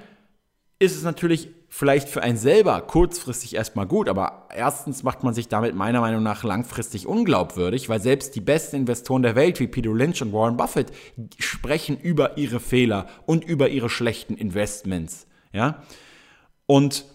[0.82, 5.48] ist es natürlich vielleicht für einen selber kurzfristig erstmal gut, aber erstens macht man sich
[5.48, 9.94] damit meiner Meinung nach langfristig unglaubwürdig, weil selbst die besten Investoren der Welt wie Peter
[9.94, 10.92] Lynch und Warren Buffett
[11.38, 15.84] sprechen über ihre Fehler und über ihre schlechten Investments, ja?
[16.66, 17.06] Und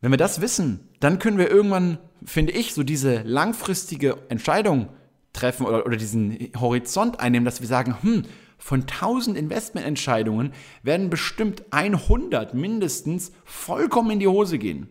[0.00, 4.88] wenn wir das wissen, dann können wir irgendwann, finde ich, so diese langfristige Entscheidung
[5.34, 8.24] treffen oder, oder diesen Horizont einnehmen, dass wir sagen, hm,
[8.58, 10.52] von 1000 Investmententscheidungen
[10.82, 14.88] werden bestimmt 100 mindestens vollkommen in die Hose gehen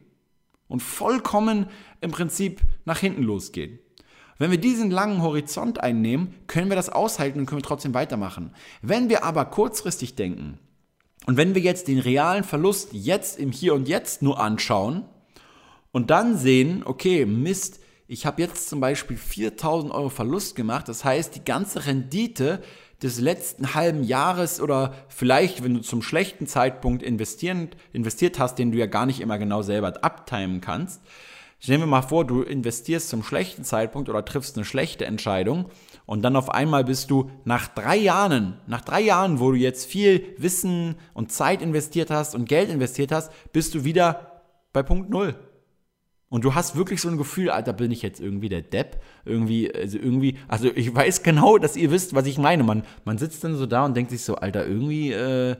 [0.68, 1.68] und vollkommen
[2.01, 3.80] im Prinzip nach hinten losgehen.
[4.39, 8.51] Wenn wir diesen langen Horizont einnehmen, können wir das aushalten und können wir trotzdem weitermachen.
[8.82, 10.59] Wenn wir aber kurzfristig denken
[11.26, 15.05] und wenn wir jetzt den realen Verlust jetzt im Hier und Jetzt nur anschauen
[15.91, 21.03] und dann sehen, okay, Mist, ich habe jetzt zum Beispiel 4000 Euro Verlust gemacht, das
[21.03, 22.61] heißt, die ganze Rendite
[23.04, 28.72] des letzten halben Jahres oder vielleicht, wenn du zum schlechten Zeitpunkt investieren, investiert hast, den
[28.72, 31.02] du ja gar nicht immer genau selber abtimen kannst.
[31.60, 35.70] Stellen wir mal vor, du investierst zum schlechten Zeitpunkt oder triffst eine schlechte Entscheidung
[36.06, 39.86] und dann auf einmal bist du nach drei Jahren, nach drei Jahren, wo du jetzt
[39.86, 45.10] viel Wissen und Zeit investiert hast und Geld investiert hast, bist du wieder bei Punkt
[45.10, 45.36] Null.
[46.30, 49.01] Und du hast wirklich so ein Gefühl, Alter, bin ich jetzt irgendwie der Depp?
[49.23, 52.63] Irgendwie, also irgendwie, also ich weiß genau, dass ihr wisst, was ich meine.
[52.63, 55.55] Man, man sitzt dann so da und denkt sich so, Alter, irgendwie, äh,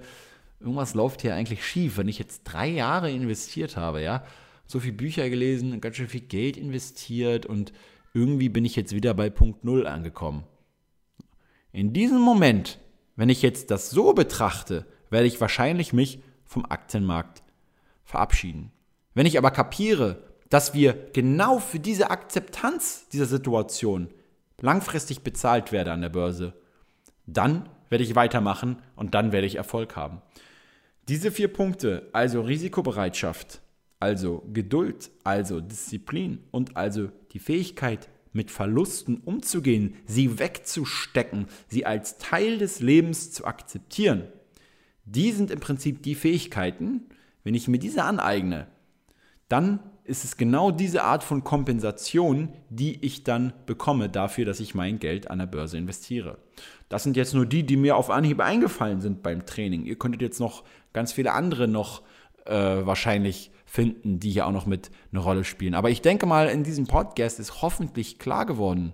[0.60, 4.26] irgendwas läuft hier eigentlich schief, wenn ich jetzt drei Jahre investiert habe, ja.
[4.66, 7.72] So viel Bücher gelesen, ganz schön viel Geld investiert und
[8.14, 10.44] irgendwie bin ich jetzt wieder bei Punkt Null angekommen.
[11.72, 12.80] In diesem Moment,
[13.16, 17.44] wenn ich jetzt das so betrachte, werde ich wahrscheinlich mich vom Aktienmarkt
[18.04, 18.72] verabschieden.
[19.14, 24.10] Wenn ich aber kapiere, dass wir genau für diese Akzeptanz dieser Situation
[24.62, 26.54] langfristig bezahlt werden an der Börse,
[27.26, 30.22] dann werde ich weitermachen und dann werde ich Erfolg haben.
[31.08, 33.62] Diese vier Punkte, also Risikobereitschaft,
[34.00, 42.18] also Geduld, also Disziplin und also die Fähigkeit, mit Verlusten umzugehen, sie wegzustecken, sie als
[42.18, 44.28] Teil des Lebens zu akzeptieren,
[45.06, 47.08] die sind im Prinzip die Fähigkeiten,
[47.44, 48.68] wenn ich mir diese aneigne,
[49.48, 54.74] dann ist es genau diese Art von Kompensation, die ich dann bekomme dafür, dass ich
[54.74, 56.38] mein Geld an der Börse investiere.
[56.88, 59.86] Das sind jetzt nur die, die mir auf Anhieb eingefallen sind beim Training.
[59.86, 62.04] Ihr könntet jetzt noch ganz viele andere noch
[62.46, 65.76] äh, wahrscheinlich finden, die hier auch noch mit eine Rolle spielen.
[65.76, 68.94] Aber ich denke mal, in diesem Podcast ist hoffentlich klar geworden,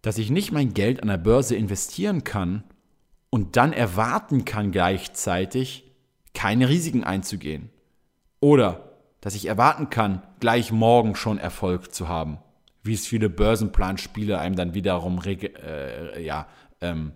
[0.00, 2.64] dass ich nicht mein Geld an der Börse investieren kann
[3.28, 5.84] und dann erwarten kann gleichzeitig,
[6.32, 7.68] keine Risiken einzugehen.
[8.40, 8.89] Oder
[9.20, 12.38] dass ich erwarten kann, gleich morgen schon Erfolg zu haben.
[12.82, 16.46] Wie es viele Börsenplanspiele einem dann wiederum, äh, ja,
[16.80, 17.12] ähm,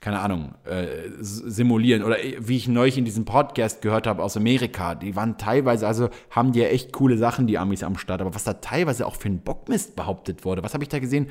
[0.00, 2.02] keine Ahnung, äh, simulieren.
[2.02, 6.10] Oder wie ich neulich in diesem Podcast gehört habe aus Amerika, die waren teilweise, also
[6.30, 9.16] haben die ja echt coole Sachen, die Amis am Start, aber was da teilweise auch
[9.16, 11.30] für ein Bockmist behauptet wurde, was habe ich da gesehen?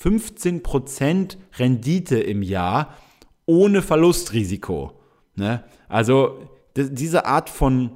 [0.00, 2.94] 15% Rendite im Jahr
[3.46, 4.92] ohne Verlustrisiko.
[5.34, 5.64] Ne?
[5.88, 7.90] Also diese Art von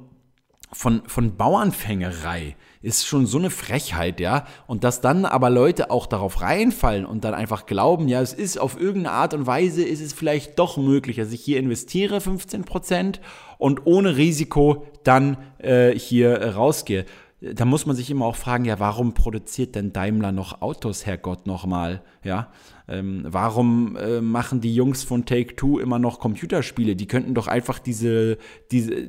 [0.73, 4.45] von, von Bauernfängerei ist schon so eine Frechheit, ja.
[4.67, 8.59] Und dass dann aber Leute auch darauf reinfallen und dann einfach glauben, ja, es ist
[8.59, 13.19] auf irgendeine Art und Weise, ist es vielleicht doch möglich, dass ich hier investiere 15%
[13.57, 17.05] und ohne Risiko dann äh, hier rausgehe
[17.43, 21.45] da muss man sich immer auch fragen, ja, warum produziert denn Daimler noch Autos, Herrgott,
[21.45, 22.01] nochmal?
[22.23, 22.49] Ja,
[22.87, 26.95] ähm, warum äh, machen die Jungs von Take-Two immer noch Computerspiele?
[26.95, 28.37] Die könnten doch einfach diese,
[28.71, 29.07] diese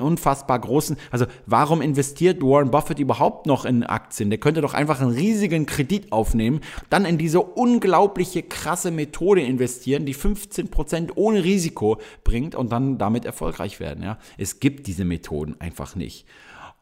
[0.00, 4.30] unfassbar großen, also warum investiert Warren Buffett überhaupt noch in Aktien?
[4.30, 6.60] Der könnte doch einfach einen riesigen Kredit aufnehmen,
[6.90, 13.24] dann in diese unglaubliche krasse Methode investieren, die 15% ohne Risiko bringt und dann damit
[13.24, 14.02] erfolgreich werden.
[14.02, 16.26] Ja, es gibt diese Methoden einfach nicht.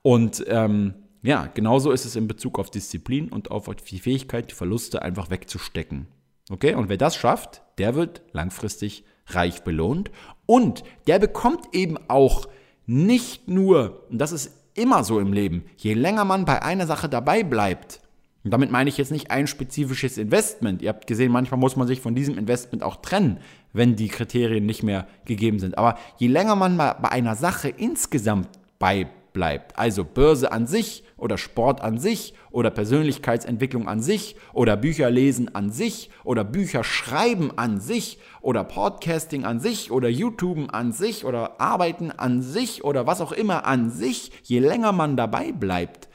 [0.02, 4.54] Und ähm, ja, genauso ist es in Bezug auf Disziplin und auf die Fähigkeit, die
[4.54, 6.06] Verluste einfach wegzustecken.
[6.50, 10.10] Okay, und wer das schafft, der wird langfristig reich belohnt
[10.46, 12.48] und der bekommt eben auch
[12.86, 17.08] nicht nur, und das ist immer so im Leben, je länger man bei einer Sache
[17.08, 18.00] dabei bleibt,
[18.42, 20.80] und damit meine ich jetzt nicht ein spezifisches Investment.
[20.80, 23.38] Ihr habt gesehen, manchmal muss man sich von diesem Investment auch trennen,
[23.74, 25.76] wenn die Kriterien nicht mehr gegeben sind.
[25.76, 28.48] Aber je länger man bei einer Sache insgesamt
[28.78, 29.78] bei bleibt.
[29.78, 35.54] Also Börse an sich oder Sport an sich oder Persönlichkeitsentwicklung an sich oder Bücher lesen
[35.54, 41.24] an sich oder Bücher schreiben an sich oder Podcasting an sich oder YouTube an sich
[41.24, 46.08] oder Arbeiten an sich oder was auch immer an sich, je länger man dabei bleibt,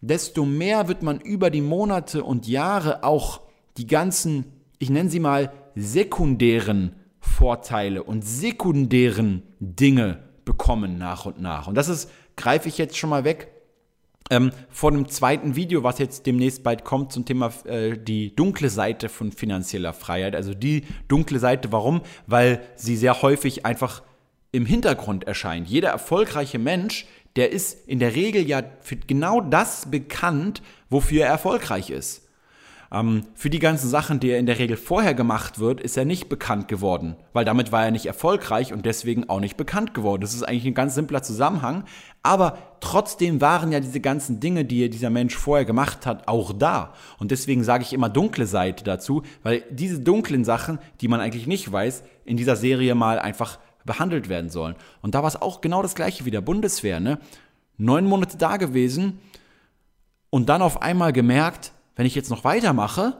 [0.00, 3.40] desto mehr wird man über die Monate und Jahre auch
[3.76, 4.46] die ganzen,
[4.78, 11.66] ich nenne sie mal, sekundären Vorteile und sekundären Dinge bekommen nach und nach.
[11.66, 13.48] Und das ist greife ich jetzt schon mal weg.
[14.30, 18.70] Ähm, vor dem zweiten Video, was jetzt demnächst bald kommt zum Thema äh, die dunkle
[18.70, 20.34] Seite von finanzieller Freiheit.
[20.34, 22.00] Also die dunkle Seite, warum?
[22.26, 24.02] Weil sie sehr häufig einfach
[24.50, 25.68] im Hintergrund erscheint.
[25.68, 27.06] Jeder erfolgreiche Mensch,
[27.36, 32.23] der ist in der Regel ja für genau das bekannt, wofür er erfolgreich ist.
[32.92, 36.04] Ähm, für die ganzen Sachen, die er in der Regel vorher gemacht wird, ist er
[36.04, 40.20] nicht bekannt geworden, weil damit war er nicht erfolgreich und deswegen auch nicht bekannt geworden.
[40.20, 41.84] Das ist eigentlich ein ganz simpler Zusammenhang,
[42.22, 46.94] aber trotzdem waren ja diese ganzen Dinge, die dieser Mensch vorher gemacht hat, auch da.
[47.18, 51.46] Und deswegen sage ich immer dunkle Seite dazu, weil diese dunklen Sachen, die man eigentlich
[51.46, 54.76] nicht weiß, in dieser Serie mal einfach behandelt werden sollen.
[55.02, 57.00] Und da war es auch genau das gleiche wie der Bundeswehr.
[57.00, 57.18] Ne?
[57.76, 59.20] Neun Monate da gewesen
[60.30, 63.16] und dann auf einmal gemerkt, wenn ich jetzt noch weitermache,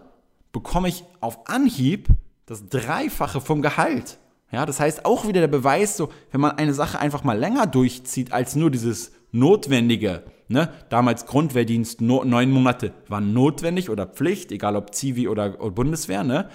[0.52, 2.08] bekomme ich auf Anhieb
[2.46, 4.18] das Dreifache vom Gehalt.
[4.50, 7.66] Ja, das heißt auch wieder der Beweis, so, wenn man eine Sache einfach mal länger
[7.66, 10.22] durchzieht als nur dieses Notwendige.
[10.46, 10.68] Ne?
[10.90, 16.22] Damals Grundwehrdienst, no, neun Monate waren notwendig oder Pflicht, egal ob Zivi oder, oder Bundeswehr.
[16.22, 16.48] Ne?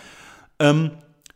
[0.60, 0.92] Ähm,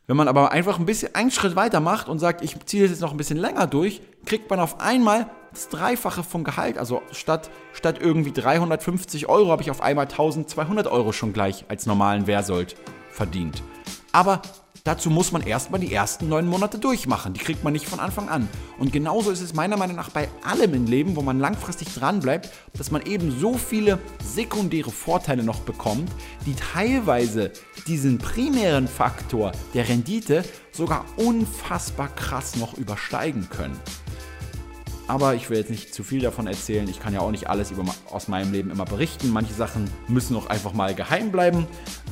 [0.08, 2.92] wenn man aber einfach ein bisschen einen Schritt weiter macht und sagt, ich ziehe das
[2.92, 6.78] jetzt noch ein bisschen länger durch, kriegt man auf einmal das Dreifache vom Gehalt.
[6.78, 11.86] Also statt, statt irgendwie 350 Euro habe ich auf einmal 1200 Euro schon gleich als
[11.86, 12.76] normalen Wehrsold
[13.12, 13.64] verdient.
[14.12, 14.42] Aber
[14.84, 17.34] dazu muss man erstmal die ersten neun Monate durchmachen.
[17.34, 18.50] Die kriegt man nicht von Anfang an.
[18.78, 22.20] Und genauso ist es meiner Meinung nach bei allem im Leben, wo man langfristig dran
[22.20, 26.12] bleibt, dass man eben so viele sekundäre Vorteile noch bekommt,
[26.46, 27.52] die teilweise
[27.88, 33.80] diesen primären Faktor der Rendite sogar unfassbar krass noch übersteigen können.
[35.08, 36.88] Aber ich will jetzt nicht zu viel davon erzählen.
[36.90, 39.32] Ich kann ja auch nicht alles über, aus meinem Leben immer berichten.
[39.32, 41.68] Manche Sachen müssen auch einfach mal geheim bleiben.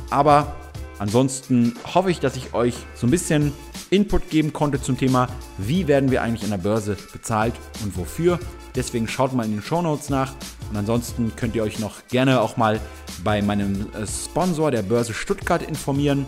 [0.10, 0.56] Aber
[1.02, 3.52] ansonsten hoffe ich, dass ich euch so ein bisschen
[3.90, 5.28] Input geben konnte zum Thema,
[5.58, 8.40] wie werden wir eigentlich an der Börse bezahlt und wofür.
[8.76, 10.34] Deswegen schaut mal in den Show Notes nach.
[10.70, 12.80] Und ansonsten könnt ihr euch noch gerne auch mal
[13.24, 16.26] bei meinem äh, Sponsor der Börse Stuttgart informieren.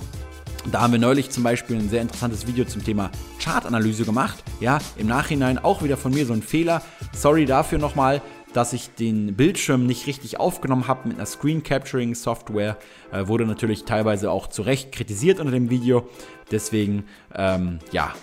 [0.71, 3.11] Da haben wir neulich zum Beispiel ein sehr interessantes Video zum Thema
[3.41, 4.43] Chartanalyse gemacht.
[4.59, 6.81] Ja, im Nachhinein auch wieder von mir so ein Fehler.
[7.13, 8.21] Sorry dafür nochmal,
[8.53, 12.77] dass ich den Bildschirm nicht richtig aufgenommen habe mit einer Screen Capturing Software.
[13.11, 16.07] Äh, wurde natürlich teilweise auch zu Recht kritisiert unter dem Video.
[16.51, 18.13] Deswegen, ähm, ja,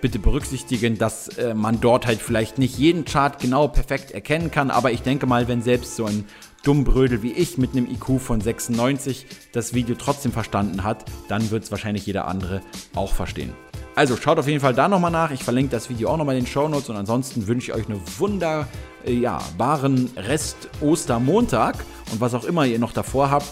[0.00, 4.70] bitte berücksichtigen, dass äh, man dort halt vielleicht nicht jeden Chart genau perfekt erkennen kann.
[4.70, 6.24] Aber ich denke mal, wenn selbst so ein
[6.64, 11.64] Dummbrödel wie ich mit einem IQ von 96 das Video trotzdem verstanden hat, dann wird
[11.64, 12.60] es wahrscheinlich jeder andere
[12.94, 13.54] auch verstehen.
[13.94, 15.30] Also schaut auf jeden Fall da nochmal nach.
[15.30, 17.88] Ich verlinke das Video auch nochmal in den Show Notes und ansonsten wünsche ich euch
[17.88, 21.76] einen wunderbaren Rest Ostermontag
[22.12, 23.50] und was auch immer ihr noch davor habt.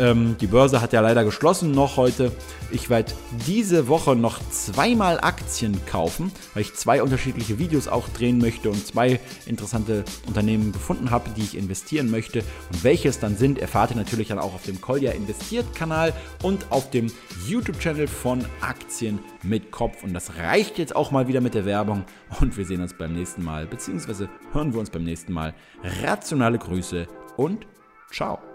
[0.00, 2.32] Ähm, die Börse hat ja leider geschlossen noch heute.
[2.70, 3.12] Ich werde
[3.46, 8.86] diese Woche noch zweimal Aktien kaufen, weil ich zwei unterschiedliche Videos auch drehen möchte und
[8.86, 12.38] zwei interessante Unternehmen gefunden habe, die ich investieren möchte.
[12.72, 16.14] Und welche es dann sind, erfahrt ihr natürlich dann auch auf dem Kolja investiert Kanal
[16.42, 17.12] und auf dem
[17.46, 20.02] YouTube-Channel von Aktien mit Kopf.
[20.02, 22.04] Und das reicht jetzt auch mal wieder mit der Werbung.
[22.40, 25.52] Und wir sehen uns beim nächsten Mal, beziehungsweise hören wir uns beim nächsten Mal.
[26.02, 27.66] Rationale Grüße und
[28.10, 28.49] ciao.